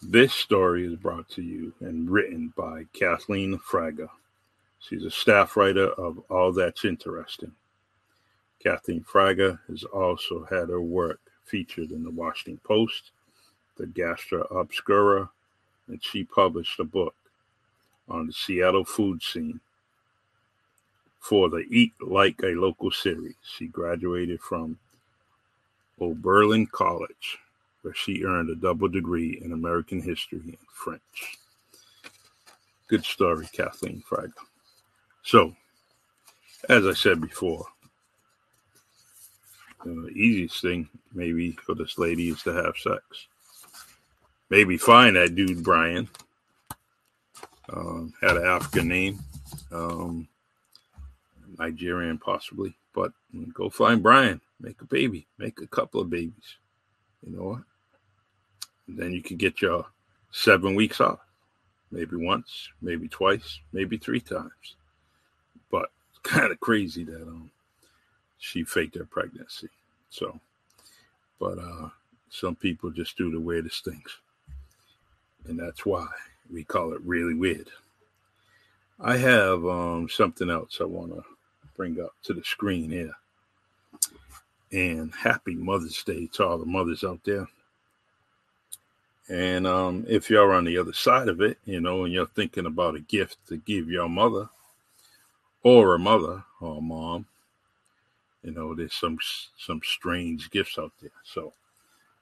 this 0.00 0.32
story 0.32 0.86
is 0.86 0.96
brought 0.96 1.28
to 1.30 1.42
you 1.42 1.74
and 1.80 2.08
written 2.08 2.54
by 2.56 2.84
Kathleen 2.94 3.58
Fraga. 3.58 4.08
She's 4.80 5.04
a 5.04 5.10
staff 5.10 5.58
writer 5.58 5.88
of 5.88 6.22
All 6.30 6.52
That's 6.52 6.86
Interesting. 6.86 7.52
Kathleen 8.62 9.04
Fraga 9.04 9.58
has 9.68 9.84
also 9.84 10.44
had 10.50 10.68
her 10.68 10.80
work 10.80 11.20
featured 11.44 11.92
in 11.92 12.04
the 12.04 12.10
Washington 12.10 12.60
Post, 12.64 13.12
the 13.76 13.86
Gastro 13.86 14.42
Obscura, 14.50 15.30
and 15.86 16.02
she 16.02 16.24
published 16.24 16.78
a 16.80 16.84
book 16.84 17.14
on 18.08 18.26
the 18.26 18.32
Seattle 18.32 18.84
food 18.84 19.22
scene 19.22 19.60
for 21.20 21.48
the 21.48 21.64
Eat 21.70 21.92
Like 22.00 22.40
a 22.42 22.48
Local 22.48 22.90
series. 22.90 23.34
She 23.42 23.66
graduated 23.66 24.40
from 24.40 24.78
Oberlin 26.00 26.66
College, 26.66 27.38
where 27.82 27.94
she 27.94 28.24
earned 28.24 28.50
a 28.50 28.56
double 28.56 28.88
degree 28.88 29.40
in 29.42 29.52
American 29.52 30.00
history 30.00 30.40
and 30.44 30.56
French. 30.72 31.38
Good 32.88 33.04
story, 33.04 33.48
Kathleen 33.52 34.02
Fraga. 34.08 34.32
So, 35.22 35.54
as 36.68 36.86
I 36.86 36.94
said 36.94 37.20
before, 37.20 37.66
the 39.84 40.08
easiest 40.08 40.60
thing 40.60 40.88
maybe 41.12 41.52
for 41.52 41.74
this 41.74 41.98
lady 41.98 42.28
is 42.28 42.42
to 42.42 42.52
have 42.52 42.76
sex. 42.76 43.28
Maybe 44.50 44.76
find 44.76 45.16
that 45.16 45.34
dude 45.34 45.62
Brian. 45.62 46.08
Um, 47.70 48.14
had 48.20 48.36
an 48.36 48.46
African 48.46 48.88
name. 48.88 49.18
Um, 49.70 50.28
Nigerian 51.58 52.18
possibly, 52.18 52.74
but 52.94 53.12
go 53.52 53.68
find 53.68 54.02
Brian, 54.02 54.40
make 54.60 54.80
a 54.80 54.84
baby, 54.84 55.26
make 55.38 55.60
a 55.60 55.66
couple 55.66 56.00
of 56.00 56.10
babies. 56.10 56.56
You 57.26 57.36
know 57.36 57.44
what? 57.44 57.62
And 58.86 58.96
then 58.96 59.12
you 59.12 59.22
can 59.22 59.36
get 59.36 59.60
your 59.60 59.86
seven 60.30 60.74
weeks 60.74 61.00
off, 61.00 61.20
maybe 61.90 62.16
once, 62.16 62.68
maybe 62.80 63.08
twice, 63.08 63.60
maybe 63.72 63.98
three 63.98 64.20
times. 64.20 64.76
But 65.70 65.90
it's 66.10 66.20
kind 66.22 66.52
of 66.52 66.60
crazy 66.60 67.04
that 67.04 67.22
um 67.22 67.50
she 68.38 68.64
faked 68.64 68.96
her 68.96 69.04
pregnancy. 69.04 69.68
So, 70.10 70.38
but 71.38 71.58
uh 71.58 71.88
some 72.30 72.56
people 72.56 72.90
just 72.90 73.16
do 73.16 73.30
the 73.30 73.40
weirdest 73.40 73.84
things, 73.84 74.18
and 75.46 75.58
that's 75.58 75.86
why 75.86 76.06
we 76.52 76.64
call 76.64 76.92
it 76.92 77.00
really 77.02 77.34
weird. 77.34 77.68
I 79.00 79.16
have 79.16 79.64
um 79.66 80.08
something 80.08 80.50
else 80.50 80.78
I 80.80 80.84
want 80.84 81.12
to 81.14 81.22
bring 81.76 82.00
up 82.00 82.14
to 82.24 82.34
the 82.34 82.42
screen 82.42 82.90
here. 82.90 83.12
And 84.70 85.14
happy 85.14 85.54
Mother's 85.54 86.02
Day 86.02 86.28
to 86.34 86.46
all 86.46 86.58
the 86.58 86.66
mothers 86.66 87.04
out 87.04 87.20
there. 87.24 87.48
And 89.30 89.66
um, 89.66 90.04
if 90.08 90.28
you're 90.28 90.52
on 90.52 90.64
the 90.64 90.76
other 90.76 90.92
side 90.92 91.28
of 91.28 91.40
it, 91.40 91.58
you 91.64 91.80
know, 91.80 92.04
and 92.04 92.12
you're 92.12 92.26
thinking 92.26 92.66
about 92.66 92.96
a 92.96 93.00
gift 93.00 93.38
to 93.48 93.56
give 93.58 93.88
your 93.88 94.08
mother 94.08 94.48
or 95.62 95.94
a 95.94 95.98
mother 95.98 96.44
or 96.60 96.78
a 96.78 96.80
mom, 96.82 97.26
you 98.48 98.54
know, 98.54 98.74
there's 98.74 98.94
some 98.94 99.18
some 99.58 99.82
strange 99.84 100.50
gifts 100.50 100.78
out 100.78 100.92
there. 101.02 101.10
So 101.22 101.52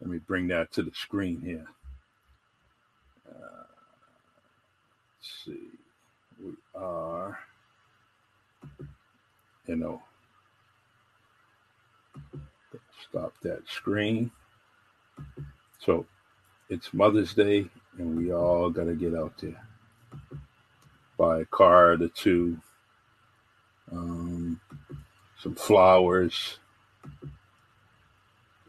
let 0.00 0.10
me 0.10 0.18
bring 0.18 0.48
that 0.48 0.72
to 0.72 0.82
the 0.82 0.90
screen 0.92 1.40
here. 1.40 1.66
Uh, 3.28 3.64
let's 5.14 5.44
see, 5.44 5.70
we 6.42 6.52
are 6.74 7.38
you 9.68 9.76
know, 9.76 10.02
stop 13.08 13.32
that 13.42 13.62
screen. 13.68 14.32
So 15.78 16.06
it's 16.68 16.92
Mother's 16.92 17.34
Day, 17.34 17.66
and 17.98 18.16
we 18.16 18.32
all 18.32 18.68
got 18.70 18.84
to 18.84 18.94
get 18.94 19.14
out 19.14 19.38
there. 19.38 19.62
Buy 21.16 21.40
a 21.42 21.44
card 21.46 22.02
or 22.02 22.08
two, 22.08 22.58
um, 23.92 24.60
some 25.46 25.54
flowers, 25.54 26.58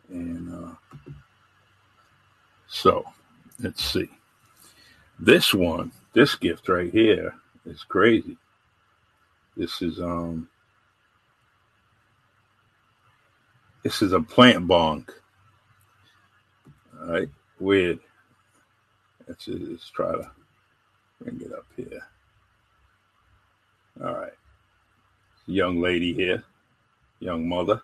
and 0.10 0.54
uh, 0.54 1.12
so 2.68 3.04
let's 3.60 3.84
see. 3.84 4.08
This 5.20 5.56
one, 5.56 5.92
this 6.14 6.36
gift 6.36 6.70
right 6.70 6.92
here 6.92 7.34
is 7.66 7.84
crazy. 7.84 8.38
This 9.56 9.82
is 9.82 10.00
um 10.00 10.50
This 13.82 14.04
is 14.04 14.12
a 14.14 14.20
plant 14.20 14.68
bong. 14.68 15.08
All 17.00 17.08
right, 17.08 17.30
weird. 17.60 18.00
Let's 19.28 19.46
just 19.46 19.94
try 19.94 20.12
to 20.12 20.30
bring 21.20 21.42
it 21.42 21.54
up 21.54 21.66
here. 21.76 22.02
All 24.04 24.14
right, 24.14 24.34
young 25.48 25.82
lady 25.82 26.14
here, 26.14 26.44
young 27.20 27.48
mother, 27.48 27.82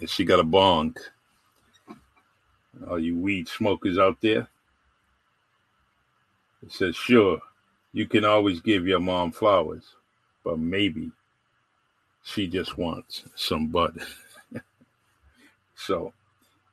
and 0.00 0.08
she 0.08 0.24
got 0.24 0.40
a 0.40 0.44
bong. 0.44 0.96
All 2.88 2.98
you 2.98 3.16
weed 3.18 3.48
smokers 3.48 3.98
out 3.98 4.18
there. 4.20 4.48
It 6.62 6.72
says, 6.72 6.96
sure, 6.96 7.40
you 7.92 8.06
can 8.06 8.24
always 8.24 8.60
give 8.60 8.86
your 8.86 9.00
mom 9.00 9.32
flowers, 9.32 9.94
but 10.44 10.58
maybe 10.58 11.10
she 12.24 12.46
just 12.46 12.76
wants 12.76 13.24
some 13.34 13.68
bud. 13.68 13.98
So, 15.78 16.14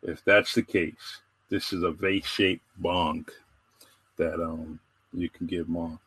if 0.02 0.24
that's 0.24 0.56
the 0.56 0.63
case, 0.63 1.19
this 1.50 1.74
is 1.74 1.84
a 1.84 1.91
vase-shaped 1.91 2.63
bong 2.78 3.28
that 4.17 4.41
um 4.41 4.80
you 5.12 5.30
can 5.30 5.46
give 5.46 5.67
mom. 5.69 6.00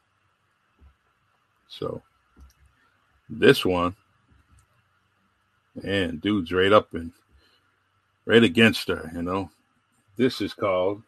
So, 1.69 2.03
this 3.29 3.65
one, 3.65 3.95
and 5.85 6.21
dude's 6.21 6.53
right 6.53 6.73
up 6.73 6.95
and 6.95 7.13
right 8.25 8.43
against 8.43 8.89
her, 8.89 9.11
you 9.15 9.23
know. 9.23 9.51
This 10.17 10.41
is 10.41 10.55
called 10.55 11.03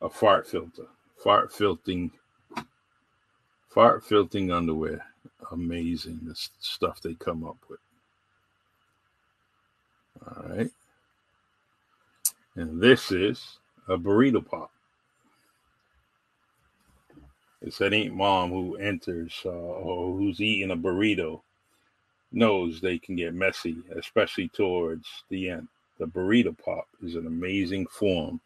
a 0.00 0.08
fart 0.08 0.46
filter. 0.46 0.86
Fart 1.22 1.52
filtering 1.52 2.10
fart 3.68 4.04
filtering 4.04 4.52
underwear. 4.52 5.04
Amazing 5.52 6.20
the 6.24 6.34
stuff 6.60 7.00
they 7.00 7.14
come 7.14 7.44
up 7.44 7.58
with. 7.68 7.78
All 10.26 10.48
right. 10.48 10.70
And 12.56 12.80
this 12.80 13.12
is 13.12 13.58
a 13.88 13.96
burrito 13.96 14.44
pop. 14.44 14.70
It's 17.62 17.78
that 17.78 17.92
ain't 17.92 18.14
mom 18.14 18.50
who 18.50 18.76
enters 18.76 19.40
uh, 19.44 19.48
or 19.48 20.16
who's 20.16 20.40
eating 20.40 20.70
a 20.70 20.76
burrito 20.76 21.40
knows 22.32 22.80
they 22.80 22.98
can 22.98 23.16
get 23.16 23.34
messy, 23.34 23.78
especially 23.96 24.48
towards 24.48 25.06
the 25.30 25.50
end. 25.50 25.68
The 25.98 26.06
burrito 26.06 26.56
pop 26.56 26.86
is 27.02 27.14
an 27.14 27.26
amazing 27.26 27.86
form. 27.86 28.40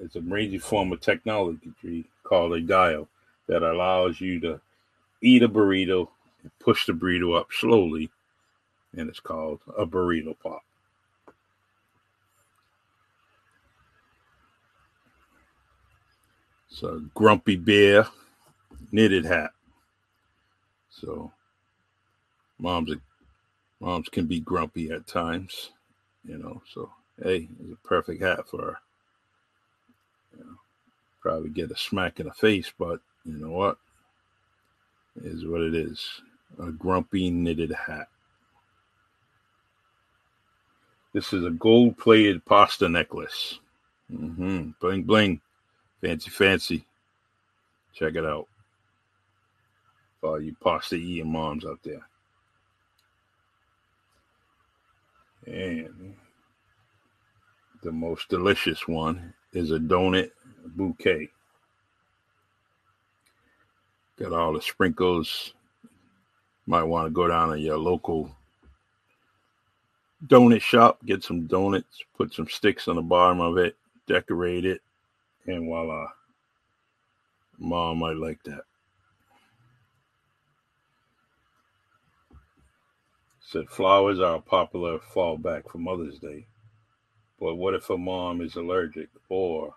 It's 0.00 0.14
an 0.14 0.22
amazing 0.22 0.60
form 0.60 0.92
of 0.92 1.00
technology 1.00 2.06
called 2.22 2.54
a 2.54 2.60
dial 2.60 3.08
that 3.48 3.62
allows 3.62 4.20
you 4.20 4.38
to 4.40 4.60
eat 5.20 5.42
a 5.42 5.48
burrito 5.48 6.08
and 6.42 6.50
push 6.60 6.86
the 6.86 6.92
burrito 6.92 7.38
up 7.38 7.48
slowly, 7.50 8.10
and 8.96 9.08
it's 9.08 9.20
called 9.20 9.60
a 9.76 9.84
burrito 9.84 10.36
pop. 10.42 10.62
It's 16.70 16.82
a 16.82 17.02
grumpy 17.14 17.56
bear 17.56 18.06
knitted 18.92 19.24
hat. 19.24 19.50
So 20.90 21.32
moms 22.58 22.92
moms 23.80 24.08
can 24.08 24.26
be 24.26 24.40
grumpy 24.40 24.90
at 24.90 25.06
times, 25.06 25.70
you 26.24 26.38
know. 26.38 26.62
So 26.72 26.90
hey, 27.22 27.48
it's 27.60 27.72
a 27.72 27.88
perfect 27.88 28.22
hat 28.22 28.48
for 28.48 28.62
her. 28.62 28.76
You 30.38 30.44
know, 30.44 30.56
probably 31.20 31.50
get 31.50 31.70
a 31.70 31.76
smack 31.76 32.20
in 32.20 32.26
the 32.26 32.32
face, 32.32 32.72
but 32.78 33.00
you 33.24 33.34
know 33.34 33.50
what? 33.50 33.78
It 35.16 35.26
is 35.26 35.44
what 35.44 35.62
it 35.62 35.74
is. 35.74 36.22
A 36.58 36.70
grumpy 36.70 37.30
knitted 37.30 37.72
hat. 37.72 38.08
This 41.12 41.32
is 41.32 41.44
a 41.44 41.50
gold 41.50 41.98
plated 41.98 42.44
pasta 42.44 42.88
necklace. 42.88 43.58
Mm-hmm. 44.12 44.70
Bling 44.80 45.02
bling. 45.02 45.40
Fancy 46.00 46.30
fancy. 46.30 46.84
Check 47.92 48.14
it 48.14 48.24
out 48.24 48.48
for 50.20 50.30
all 50.30 50.40
you 50.40 50.54
pasta 50.60 50.94
eating 50.94 51.32
moms 51.32 51.64
out 51.64 51.80
there. 51.82 52.06
And 55.46 56.14
the 57.82 57.92
most 57.92 58.28
delicious 58.28 58.86
one 58.86 59.34
is 59.52 59.70
a 59.72 59.78
donut 59.78 60.30
bouquet. 60.64 61.30
Got 64.18 64.32
all 64.32 64.52
the 64.52 64.62
sprinkles. 64.62 65.54
Might 66.66 66.84
want 66.84 67.06
to 67.06 67.10
go 67.10 67.26
down 67.26 67.50
to 67.50 67.58
your 67.58 67.78
local 67.78 68.30
donut 70.26 70.60
shop, 70.60 70.98
get 71.04 71.24
some 71.24 71.46
donuts, 71.46 72.04
put 72.16 72.32
some 72.32 72.48
sticks 72.48 72.86
on 72.86 72.96
the 72.96 73.02
bottom 73.02 73.40
of 73.40 73.56
it, 73.56 73.76
decorate 74.06 74.66
it, 74.66 74.82
and 75.46 75.64
voila. 75.66 76.08
Mom 77.58 77.98
might 77.98 78.16
like 78.16 78.42
that. 78.44 78.62
Said 83.40 83.68
flowers 83.68 84.20
are 84.20 84.36
a 84.36 84.40
popular 84.40 84.98
fallback 84.98 85.68
for 85.68 85.78
Mother's 85.78 86.18
Day. 86.18 86.46
But 87.40 87.56
what 87.56 87.74
if 87.74 87.90
a 87.90 87.98
mom 87.98 88.40
is 88.42 88.54
allergic 88.56 89.08
or 89.28 89.74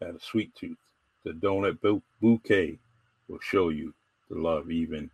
had 0.00 0.14
a 0.14 0.20
sweet 0.20 0.54
tooth? 0.54 0.78
The 1.24 1.32
donut 1.32 1.78
bouquet 2.20 2.78
will 3.28 3.40
show 3.40 3.68
you 3.68 3.92
the 4.30 4.38
love, 4.38 4.70
even 4.70 5.10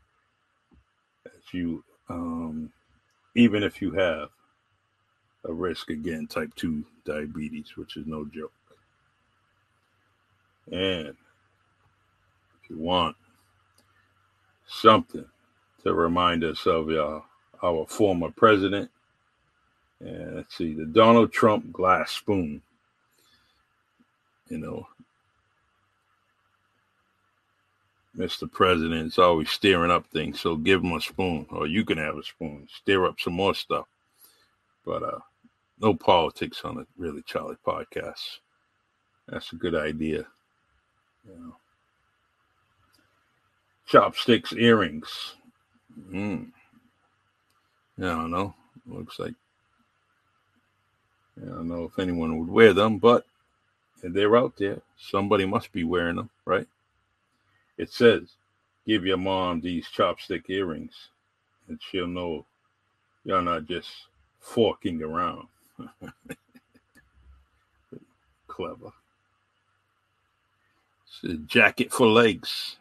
as 1.27 1.53
you, 1.53 1.83
um, 2.09 2.73
even 3.35 3.63
if 3.63 3.83
you 3.83 3.93
have 3.93 4.29
a 5.45 5.53
risk 5.53 5.91
again, 5.91 6.27
type 6.27 6.55
two 6.55 6.85
diabetes, 7.05 7.77
which 7.77 7.97
is 7.97 8.07
no 8.07 8.25
joke. 8.27 8.53
And 10.73 11.09
if 11.09 12.71
you 12.71 12.79
want 12.79 13.17
something 14.67 15.25
to 15.83 15.95
remind 15.95 16.45
us 16.45 16.67
of 16.67 16.91
y'all 16.91 17.25
our 17.63 17.87
former 17.87 18.31
president. 18.31 18.91
And 20.01 20.37
let's 20.37 20.57
see, 20.57 20.75
the 20.75 20.87
Donald 20.87 21.33
Trump 21.33 21.73
glass 21.73 22.13
spoon. 22.13 22.63
You 24.49 24.59
know, 24.59 24.87
Mr. 28.17 28.51
President's 28.51 29.19
always 29.19 29.51
stirring 29.51 29.91
up 29.91 30.07
things, 30.07 30.41
so 30.41 30.57
give 30.57 30.83
him 30.83 30.93
a 30.93 31.01
spoon, 31.01 31.47
or 31.51 31.67
you 31.67 31.85
can 31.85 31.99
have 31.99 32.17
a 32.17 32.23
spoon, 32.23 32.67
stir 32.71 33.07
up 33.07 33.21
some 33.21 33.35
more 33.35 33.55
stuff. 33.55 33.87
But 34.87 35.03
uh, 35.03 35.19
no 35.81 35.95
politics 35.95 36.63
on 36.65 36.79
a 36.79 36.87
really 36.97 37.23
Charlie 37.23 37.57
podcast. 37.67 38.39
That's 39.29 39.53
a 39.53 39.57
good 39.57 39.75
idea. 39.75 40.27
You 41.27 41.39
know. 41.39 41.57
Chopsticks, 43.89 44.53
earrings. 44.53 45.37
Mm. 46.11 46.51
I 47.99 48.03
don't 48.03 48.31
know. 48.31 48.55
Looks 48.87 49.19
like 49.19 49.35
I 51.43 51.47
don't 51.47 51.69
know 51.69 51.85
if 51.85 51.99
anyone 51.99 52.39
would 52.39 52.49
wear 52.49 52.75
them, 52.75 52.99
but 52.99 53.25
they're 54.03 54.37
out 54.37 54.57
there. 54.59 54.81
Somebody 54.99 55.47
must 55.47 55.73
be 55.73 55.85
wearing 55.85 56.17
them, 56.17 56.29
right? 56.45 56.67
It 57.79 57.91
says, 57.93 58.35
give 58.87 59.07
your 59.07 59.17
mom 59.17 59.61
these 59.61 59.87
chopstick 59.89 60.51
earrings, 60.51 61.09
and 61.69 61.79
she'll 61.81 62.07
know 62.07 62.45
you're 63.25 63.43
not 63.43 63.67
just 63.67 63.89
forking 64.41 65.03
around. 65.03 65.47
Clever. 68.49 68.91
It's 71.07 71.25
a 71.25 71.37
jacket 71.39 71.93
for 71.93 72.07
legs. 72.07 72.77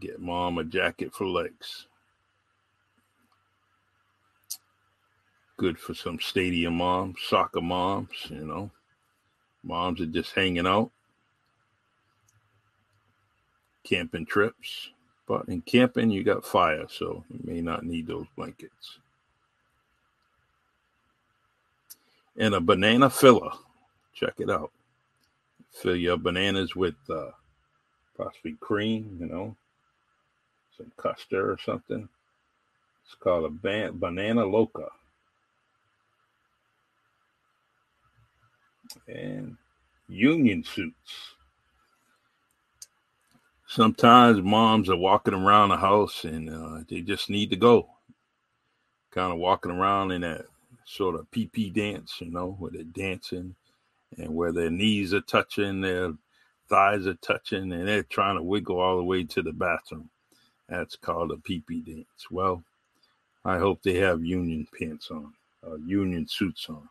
Get 0.00 0.20
mom 0.20 0.58
a 0.58 0.64
jacket 0.64 1.14
for 1.14 1.26
legs. 1.26 1.86
good 5.56 5.78
for 5.78 5.94
some 5.94 6.18
stadium 6.20 6.74
moms, 6.74 7.16
soccer 7.26 7.60
moms, 7.60 8.26
you 8.28 8.46
know, 8.46 8.70
moms 9.62 10.00
are 10.00 10.06
just 10.06 10.34
hanging 10.34 10.66
out, 10.66 10.90
camping 13.84 14.26
trips. 14.26 14.90
But 15.26 15.48
in 15.48 15.62
camping, 15.62 16.10
you 16.10 16.22
got 16.22 16.44
fire, 16.44 16.84
so 16.88 17.24
you 17.30 17.40
may 17.44 17.62
not 17.62 17.86
need 17.86 18.06
those 18.06 18.26
blankets. 18.36 18.98
And 22.36 22.54
a 22.54 22.60
banana 22.60 23.08
filler. 23.08 23.52
Check 24.12 24.34
it 24.38 24.50
out. 24.50 24.70
Fill 25.72 25.96
your 25.96 26.18
bananas 26.18 26.76
with 26.76 26.94
uh, 27.08 27.30
possibly 28.18 28.56
cream, 28.60 29.16
you 29.18 29.26
know, 29.26 29.56
some 30.76 30.92
custard 30.96 31.50
or 31.50 31.58
something. 31.64 32.08
It's 33.04 33.14
called 33.16 33.44
a 33.46 33.50
ban- 33.50 33.98
banana 33.98 34.44
loca. 34.46 34.88
and 39.08 39.56
union 40.08 40.64
suits. 40.64 41.34
Sometimes 43.66 44.42
moms 44.42 44.90
are 44.90 44.96
walking 44.96 45.34
around 45.34 45.70
the 45.70 45.76
house 45.76 46.24
and 46.24 46.50
uh, 46.50 46.84
they 46.88 47.00
just 47.00 47.30
need 47.30 47.50
to 47.50 47.56
go. 47.56 47.88
Kind 49.10 49.32
of 49.32 49.38
walking 49.38 49.72
around 49.72 50.12
in 50.12 50.22
that 50.22 50.46
sort 50.84 51.14
of 51.14 51.30
PP 51.30 51.72
dance, 51.72 52.16
you 52.20 52.30
know, 52.30 52.56
where 52.58 52.70
they're 52.70 52.84
dancing 52.84 53.54
and 54.18 54.34
where 54.34 54.52
their 54.52 54.70
knees 54.70 55.14
are 55.14 55.22
touching, 55.22 55.80
their 55.80 56.14
thighs 56.68 57.06
are 57.06 57.14
touching, 57.14 57.72
and 57.72 57.88
they're 57.88 58.02
trying 58.04 58.36
to 58.36 58.42
wiggle 58.42 58.80
all 58.80 58.98
the 58.98 59.04
way 59.04 59.24
to 59.24 59.42
the 59.42 59.52
bathroom. 59.52 60.10
That's 60.68 60.96
called 60.96 61.30
a 61.30 61.36
PP 61.36 61.84
dance. 61.84 62.30
Well, 62.30 62.62
I 63.44 63.58
hope 63.58 63.82
they 63.82 63.96
have 63.98 64.24
union 64.24 64.66
pants 64.78 65.10
on, 65.10 65.32
uh, 65.66 65.76
union 65.76 66.26
suits 66.26 66.68
on 66.68 66.88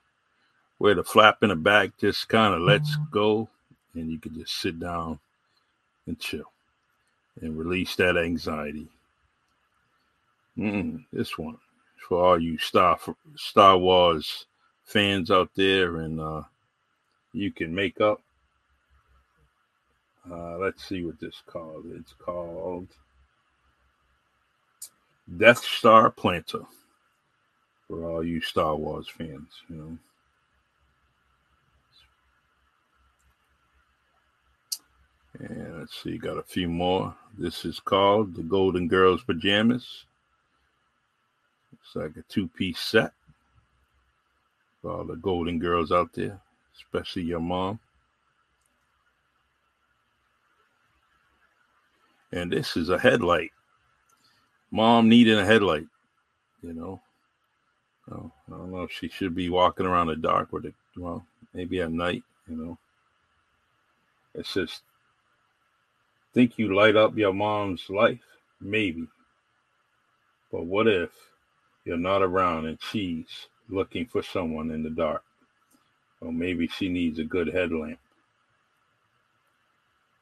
where 0.78 0.96
the 0.96 1.04
flap 1.04 1.38
in 1.42 1.50
the 1.50 1.56
back 1.56 1.92
just 2.00 2.28
kind 2.28 2.54
of 2.54 2.62
lets 2.62 2.96
mm-hmm. 2.96 3.12
go 3.12 3.50
and 3.96 4.12
you 4.12 4.20
can 4.20 4.36
just 4.36 4.60
sit 4.60 4.80
down 4.80 5.20
and 6.08 6.20
chill 6.20 6.52
and 7.42 7.58
release 7.58 7.96
that 7.96 8.18
anxiety 8.18 8.88
Mm, 10.58 11.04
this 11.12 11.38
one 11.38 11.58
for 12.08 12.24
all 12.24 12.40
you 12.40 12.58
Star 12.60 13.00
Star 13.36 13.78
Wars 13.78 14.46
fans 14.84 15.32
out 15.32 15.50
there, 15.56 15.98
and 15.98 16.20
uh, 16.20 16.44
you 17.34 17.52
can 17.52 17.74
make 17.74 18.00
up. 18.02 18.22
Uh, 20.30 20.58
let's 20.58 20.88
see 20.88 21.04
what 21.04 21.20
this 21.20 21.42
called. 21.48 21.86
It's 21.96 22.14
called 22.14 22.88
Death 25.38 25.64
Star 25.64 26.10
Planter 26.12 26.64
for 27.88 28.10
all 28.10 28.24
you 28.24 28.42
Star 28.42 28.76
Wars 28.76 29.08
fans. 29.08 29.50
You 29.70 29.76
know. 29.76 29.98
And 35.40 35.80
let's 35.80 36.02
see, 36.02 36.18
got 36.18 36.38
a 36.38 36.44
few 36.44 36.68
more. 36.68 37.16
This 37.38 37.66
is 37.66 37.80
called 37.80 38.36
the 38.36 38.44
Golden 38.44 38.88
Girls 38.88 39.24
Pajamas. 39.24 40.06
It's 41.74 41.96
like 41.96 42.16
a 42.18 42.24
two 42.30 42.48
piece 42.48 42.80
set 42.80 43.14
for 44.82 44.92
all 44.92 45.04
the 45.06 45.16
Golden 45.16 45.58
Girls 45.58 45.92
out 45.92 46.14
there, 46.14 46.40
especially 46.76 47.24
your 47.24 47.40
mom. 47.40 47.80
And 52.32 52.52
this 52.52 52.78
is 52.78 52.90
a 52.90 53.00
headlight. 53.00 53.52
Mom 54.74 55.08
needing 55.08 55.38
a 55.38 55.46
headlight, 55.46 55.86
you 56.64 56.74
know. 56.74 57.00
Oh, 58.12 58.32
I 58.48 58.58
don't 58.58 58.72
know 58.72 58.82
if 58.82 58.92
she 58.92 59.08
should 59.08 59.36
be 59.36 59.52
walking 59.52 59.86
around 59.86 60.08
the 60.08 60.16
dark 60.16 60.52
with 60.52 60.66
it. 60.66 60.74
Well, 60.98 61.24
maybe 61.54 61.80
at 61.80 61.92
night, 61.92 62.24
you 62.50 62.58
know. 62.58 62.78
It's 64.34 64.52
just 64.52 64.82
think 66.34 66.58
you 66.58 66.74
light 66.74 66.96
up 66.96 67.16
your 67.16 67.34
mom's 67.34 67.88
life? 67.88 68.24
Maybe. 68.60 69.06
But 70.52 70.66
what 70.66 70.88
if 70.88 71.12
you're 71.86 71.96
not 71.96 72.24
around 72.24 72.66
and 72.66 72.80
she's 72.82 73.48
looking 73.70 74.08
for 74.08 74.24
someone 74.24 74.72
in 74.72 74.82
the 74.82 74.90
dark? 74.90 75.24
Or 76.20 76.34
maybe 76.34 76.68
she 76.68 76.90
needs 76.90 77.20
a 77.20 77.24
good 77.24 77.54
headlamp. 77.54 78.00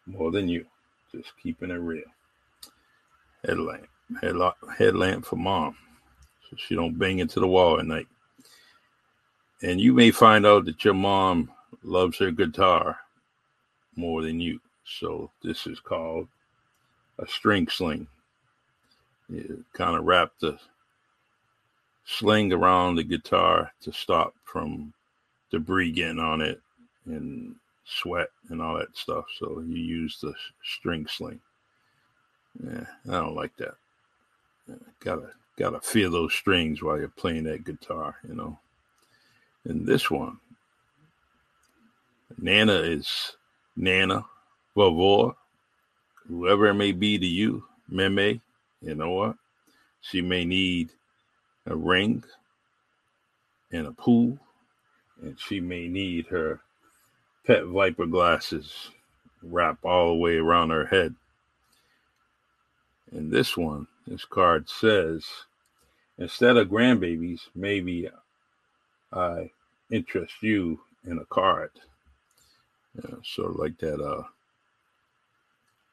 More 0.06 0.30
than 0.30 0.50
you. 0.50 0.66
Just 1.14 1.32
keeping 1.42 1.72
it 1.72 1.76
real. 1.76 2.04
Headlamp. 3.46 3.88
Headlamp, 4.20 4.56
headlamp 4.78 5.26
for 5.26 5.36
mom. 5.36 5.76
So 6.50 6.58
she 6.58 6.76
don't 6.76 6.98
bang 6.98 7.20
into 7.20 7.40
the 7.40 7.48
wall 7.48 7.80
at 7.80 7.86
night. 7.86 8.08
And 9.62 9.80
you 9.80 9.94
may 9.94 10.12
find 10.12 10.46
out 10.46 10.66
that 10.66 10.84
your 10.84 10.96
mom 10.96 11.52
loves 11.84 12.18
her 12.18 12.32
guitar 12.32 12.98
more 13.96 14.22
than 14.22 14.40
you. 14.40 14.60
So 14.84 15.30
this 15.44 15.68
is 15.68 15.80
called 15.80 16.28
a 17.20 17.28
string 17.28 17.68
sling. 17.68 18.08
You 19.30 19.64
kind 19.74 19.96
of 19.96 20.04
wrap 20.04 20.32
the 20.40 20.58
sling 22.04 22.52
around 22.52 22.96
the 22.96 23.04
guitar 23.04 23.72
to 23.82 23.94
stop 23.94 24.34
from 24.44 24.94
debris 25.52 25.92
getting 25.92 26.20
on 26.20 26.42
it 26.42 26.60
and 27.06 27.56
sweat 27.86 28.30
and 28.50 28.62
all 28.62 28.78
that 28.78 28.96
stuff. 28.98 29.26
So 29.40 29.64
you 29.66 29.78
use 29.78 30.18
the 30.22 30.34
string 30.64 31.08
sling. 31.08 31.40
Yeah, 32.64 32.86
I 33.10 33.12
don't 33.14 33.36
like 33.36 33.56
that. 33.58 33.76
Gotta 35.00 35.32
gotta 35.58 35.80
feel 35.82 36.12
those 36.12 36.34
strings 36.34 36.82
while 36.82 36.98
you're 36.98 37.10
playing 37.10 37.44
that 37.44 37.64
guitar, 37.64 38.16
you 38.28 38.36
know. 38.36 38.60
And 39.66 39.86
this 39.86 40.10
one, 40.10 40.40
Nana 42.38 42.74
is 42.74 43.36
Nana 43.76 44.26
Vavor, 44.76 45.36
whoever 46.28 46.68
it 46.68 46.74
may 46.76 46.92
be 46.92 47.18
to 47.18 47.28
you, 47.28 47.64
Meme, 47.90 48.42
you 48.82 48.96
know 48.96 49.12
what? 49.12 49.36
She 50.02 50.22
may 50.22 50.46
need 50.46 50.92
a 51.68 51.76
ring 51.76 52.24
and 53.72 53.88
a 53.88 53.92
pool, 53.92 54.40
and 55.22 55.40
she 55.40 55.60
may 55.60 55.88
need 55.88 56.28
her 56.28 56.62
pet 57.46 57.66
viper 57.66 58.06
glasses 58.06 58.90
wrapped 59.44 59.84
all 59.86 60.10
the 60.10 60.16
way 60.16 60.38
around 60.38 60.70
her 60.70 60.86
head. 60.86 61.16
And 63.12 63.32
this 63.32 63.58
one, 63.58 63.88
this 64.08 64.26
card 64.26 64.70
says, 64.70 65.26
instead 66.18 66.58
of 66.58 66.70
grandbabies, 66.70 67.42
maybe 67.56 68.10
I 69.14 69.52
interest 69.92 70.36
you 70.42 70.80
in 71.06 71.18
a 71.20 71.26
card. 71.26 71.72
Yeah, 72.96 73.16
sort 73.24 73.52
of 73.52 73.56
like 73.58 73.78
that 73.80 74.02
uh 74.02 74.24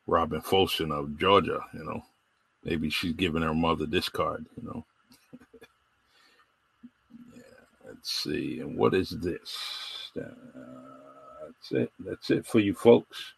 Robin 0.06 0.40
Folsom 0.40 0.90
of 0.90 1.18
Georgia, 1.18 1.60
you 1.74 1.84
know. 1.84 2.02
Maybe 2.64 2.90
she's 2.90 3.12
giving 3.12 3.42
her 3.42 3.54
mother 3.54 3.86
this 3.86 4.08
card, 4.08 4.46
you 4.56 4.68
know. 4.68 4.84
yeah, 7.34 7.42
let's 7.86 8.10
see. 8.10 8.60
And 8.60 8.76
what 8.76 8.94
is 8.94 9.10
this? 9.10 10.10
Uh, 10.16 10.22
that's 11.44 11.72
it. 11.72 11.92
That's 12.00 12.30
it 12.30 12.46
for 12.46 12.60
you 12.60 12.74
folks. 12.74 13.34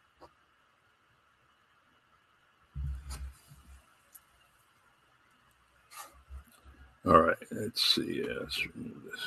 All 7.11 7.23
right, 7.23 7.37
let's 7.51 7.83
see. 7.85 8.23
Yeah, 8.25 8.35
let's 8.41 8.65
remove 8.77 9.03
this. 9.05 9.21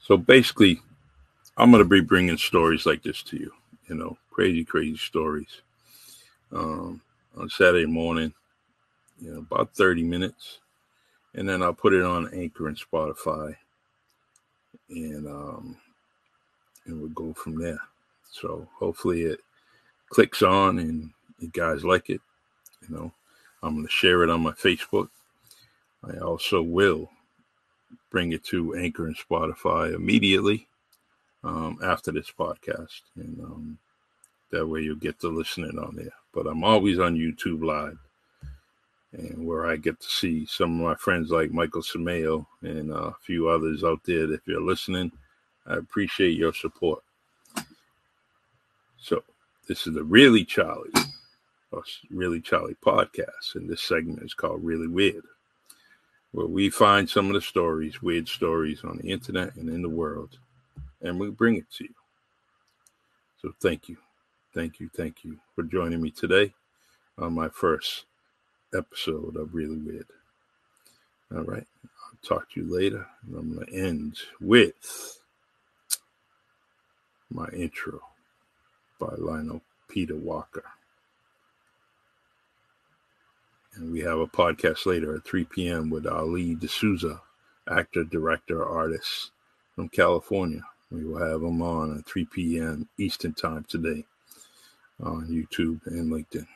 So 0.00 0.16
basically, 0.16 0.80
I'm 1.56 1.70
going 1.70 1.84
to 1.84 1.88
be 1.88 2.00
bringing 2.00 2.36
stories 2.36 2.84
like 2.84 3.04
this 3.04 3.22
to 3.24 3.36
you. 3.36 3.52
You 3.88 3.94
know, 3.94 4.18
crazy, 4.32 4.64
crazy 4.64 4.96
stories 4.96 5.62
um, 6.50 7.00
on 7.36 7.48
Saturday 7.48 7.86
morning, 7.86 8.34
you 9.22 9.32
know, 9.32 9.38
about 9.38 9.72
30 9.76 10.02
minutes. 10.02 10.58
And 11.34 11.48
then 11.48 11.62
I'll 11.62 11.72
put 11.72 11.92
it 11.92 12.02
on 12.02 12.34
Anchor 12.34 12.66
and 12.66 12.76
Spotify. 12.76 13.54
And 14.88 15.28
um, 15.28 15.76
and 16.86 17.00
we'll 17.00 17.10
go 17.10 17.32
from 17.34 17.56
there. 17.56 17.78
So 18.32 18.66
hopefully 18.76 19.22
it 19.22 19.38
clicks 20.08 20.42
on 20.42 20.80
and 20.80 21.10
you 21.38 21.50
guys 21.50 21.84
like 21.84 22.10
it. 22.10 22.20
You 22.82 22.96
know, 22.96 23.12
I'm 23.62 23.74
going 23.76 23.86
to 23.86 23.92
share 23.92 24.24
it 24.24 24.30
on 24.30 24.42
my 24.42 24.52
Facebook. 24.52 25.08
I 26.04 26.18
also 26.18 26.62
will 26.62 27.10
bring 28.10 28.32
it 28.32 28.44
to 28.44 28.74
Anchor 28.74 29.06
and 29.06 29.16
Spotify 29.16 29.94
immediately 29.94 30.68
um, 31.44 31.78
after 31.82 32.12
this 32.12 32.30
podcast. 32.36 33.00
And 33.16 33.40
um, 33.40 33.78
that 34.50 34.66
way 34.66 34.82
you'll 34.82 34.96
get 34.96 35.20
to 35.20 35.28
listen 35.28 35.64
in 35.64 35.78
on 35.78 35.94
there. 35.96 36.12
But 36.32 36.46
I'm 36.46 36.64
always 36.64 36.98
on 36.98 37.16
YouTube 37.16 37.64
Live, 37.64 37.98
and 39.12 39.44
where 39.46 39.66
I 39.66 39.76
get 39.76 40.00
to 40.00 40.08
see 40.08 40.46
some 40.46 40.80
of 40.80 40.86
my 40.86 40.94
friends 40.94 41.30
like 41.30 41.52
Michael 41.52 41.82
Sameo 41.82 42.46
and 42.62 42.92
a 42.92 43.14
few 43.20 43.48
others 43.48 43.82
out 43.82 44.00
there. 44.04 44.26
That 44.26 44.34
If 44.34 44.46
you're 44.46 44.60
listening, 44.60 45.10
I 45.66 45.76
appreciate 45.76 46.36
your 46.38 46.54
support. 46.54 47.02
So 48.98 49.22
this 49.66 49.86
is 49.86 49.94
the 49.94 50.04
Really 50.04 50.44
Charlie, 50.44 50.90
or 51.72 51.82
Really 52.10 52.40
Charlie 52.40 52.76
podcast, 52.84 53.54
and 53.54 53.68
this 53.68 53.82
segment 53.82 54.22
is 54.22 54.34
called 54.34 54.62
Really 54.62 54.88
Weird, 54.88 55.24
where 56.32 56.46
we 56.46 56.70
find 56.70 57.08
some 57.08 57.26
of 57.26 57.34
the 57.34 57.40
stories, 57.40 58.02
weird 58.02 58.28
stories 58.28 58.84
on 58.84 58.98
the 58.98 59.10
internet 59.10 59.54
and 59.56 59.68
in 59.68 59.82
the 59.82 59.88
world, 59.88 60.38
and 61.02 61.18
we 61.18 61.30
bring 61.30 61.56
it 61.56 61.70
to 61.78 61.84
you. 61.84 61.94
So 63.42 63.52
thank 63.60 63.88
you. 63.88 63.96
Thank 64.54 64.80
you, 64.80 64.90
thank 64.96 65.24
you 65.24 65.38
for 65.54 65.62
joining 65.62 66.00
me 66.00 66.10
today 66.10 66.52
on 67.18 67.34
my 67.34 67.48
first 67.48 68.04
episode 68.74 69.36
of 69.36 69.54
Really 69.54 69.78
Weird. 69.78 70.06
All 71.34 71.42
right, 71.42 71.66
I'll 71.84 72.18
talk 72.28 72.50
to 72.50 72.60
you 72.60 72.74
later. 72.74 73.06
And 73.26 73.36
I'm 73.36 73.54
going 73.54 73.66
to 73.66 73.74
end 73.74 74.18
with 74.40 75.18
my 77.30 77.48
intro 77.48 78.00
by 78.98 79.14
Lionel 79.16 79.62
Peter 79.88 80.16
Walker. 80.16 80.64
And 83.74 83.92
we 83.92 84.00
have 84.00 84.18
a 84.18 84.26
podcast 84.26 84.86
later 84.86 85.14
at 85.16 85.24
3 85.24 85.44
p.m. 85.44 85.90
with 85.90 86.06
Ali 86.06 86.54
D'Souza, 86.54 87.20
actor, 87.70 88.04
director, 88.04 88.64
artist 88.64 89.30
from 89.74 89.88
California. 89.88 90.62
We 90.90 91.04
will 91.04 91.18
have 91.18 91.42
him 91.42 91.62
on 91.62 91.98
at 91.98 92.06
3 92.06 92.24
p.m. 92.26 92.88
Eastern 92.98 93.32
Time 93.32 93.64
today 93.68 94.04
on 95.02 95.28
YouTube 95.28 95.86
and 95.86 96.10
LinkedIn. 96.10 96.46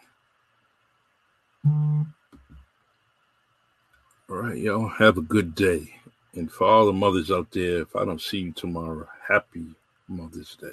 All 4.28 4.36
right, 4.36 4.58
y'all. 4.58 4.88
Have 4.88 5.18
a 5.18 5.22
good 5.22 5.54
day. 5.54 5.94
And 6.34 6.50
for 6.50 6.66
all 6.66 6.86
the 6.86 6.92
mothers 6.92 7.30
out 7.30 7.50
there, 7.52 7.82
if 7.82 7.94
I 7.94 8.04
don't 8.04 8.20
see 8.20 8.38
you 8.38 8.52
tomorrow, 8.52 9.06
happy 9.28 9.66
Mother's 10.08 10.56
Day. 10.60 10.72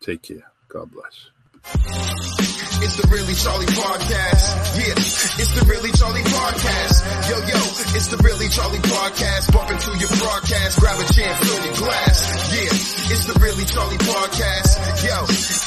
Take 0.00 0.22
care. 0.22 0.50
God 0.68 0.90
bless. 0.92 2.49
It's 2.82 2.96
the 2.96 3.08
Really 3.12 3.34
Charlie 3.34 3.66
Podcast. 3.66 4.44
Yeah, 4.80 4.96
it's 4.96 5.52
the 5.52 5.64
Really 5.68 5.92
Charlie 5.92 6.24
Podcast. 6.24 6.96
Yo, 7.28 7.36
yo, 7.44 7.60
it's 7.92 8.08
the 8.08 8.16
Really 8.24 8.48
Charlie 8.48 8.80
Podcast. 8.80 9.52
Bump 9.52 9.70
into 9.70 9.92
your 10.00 10.08
broadcast, 10.16 10.80
grab 10.80 10.98
a 10.98 11.04
chair, 11.12 11.28
fill 11.44 11.60
your 11.64 11.76
glass. 11.76 12.18
Yeah, 12.56 13.12
it's 13.12 13.24
the 13.28 13.36
Really 13.40 13.64
Charlie 13.68 14.00
Podcast. 14.00 14.70
Yo, 15.04 15.16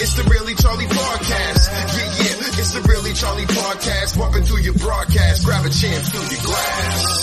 it's 0.02 0.14
the 0.18 0.26
Really 0.26 0.56
Charlie 0.56 0.90
Podcast. 0.90 1.64
Yeah, 1.94 2.10
yeah, 2.18 2.60
it's 2.60 2.74
the 2.74 2.82
Really 2.90 3.14
Charlie 3.14 3.46
Podcast. 3.46 4.18
bumping 4.18 4.44
through 4.44 4.62
your 4.66 4.76
broadcast. 4.76 5.46
Grab 5.46 5.66
a 5.66 5.70
chair 5.70 6.00
fill 6.02 6.26
your 6.28 6.42
glass. 6.42 7.23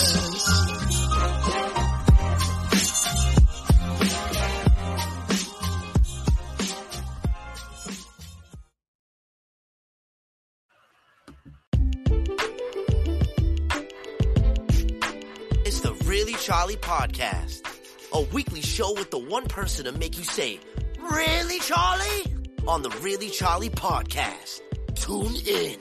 A 18.13 18.21
weekly 18.33 18.61
show 18.61 18.93
with 18.93 19.11
the 19.11 19.17
one 19.17 19.47
person 19.47 19.85
to 19.85 19.91
make 19.91 20.17
you 20.17 20.23
say, 20.23 20.59
Really, 20.99 21.59
Charlie? 21.59 22.23
On 22.67 22.81
the 22.81 22.89
Really 23.01 23.29
Charlie 23.29 23.69
Podcast. 23.69 24.61
Tune 24.95 25.35
in. 25.47 25.77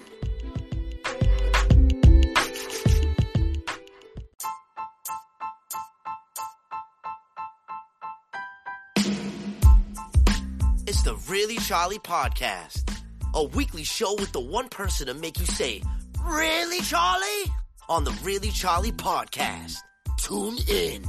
It's 10.87 11.03
the 11.03 11.15
Really 11.29 11.57
Charlie 11.59 11.99
Podcast, 11.99 12.99
a 13.35 13.45
weekly 13.45 13.85
show 13.85 14.15
with 14.15 14.33
the 14.33 14.41
one 14.41 14.69
person 14.69 15.07
to 15.07 15.15
make 15.15 15.39
you 15.39 15.47
say, 15.47 15.83
Really, 16.25 16.81
Charlie? 16.81 17.45
On 17.89 18.05
the 18.05 18.13
Really 18.23 18.51
Charlie 18.51 18.93
Podcast. 18.93 19.77
Tune 20.19 20.59
in. 20.69 21.05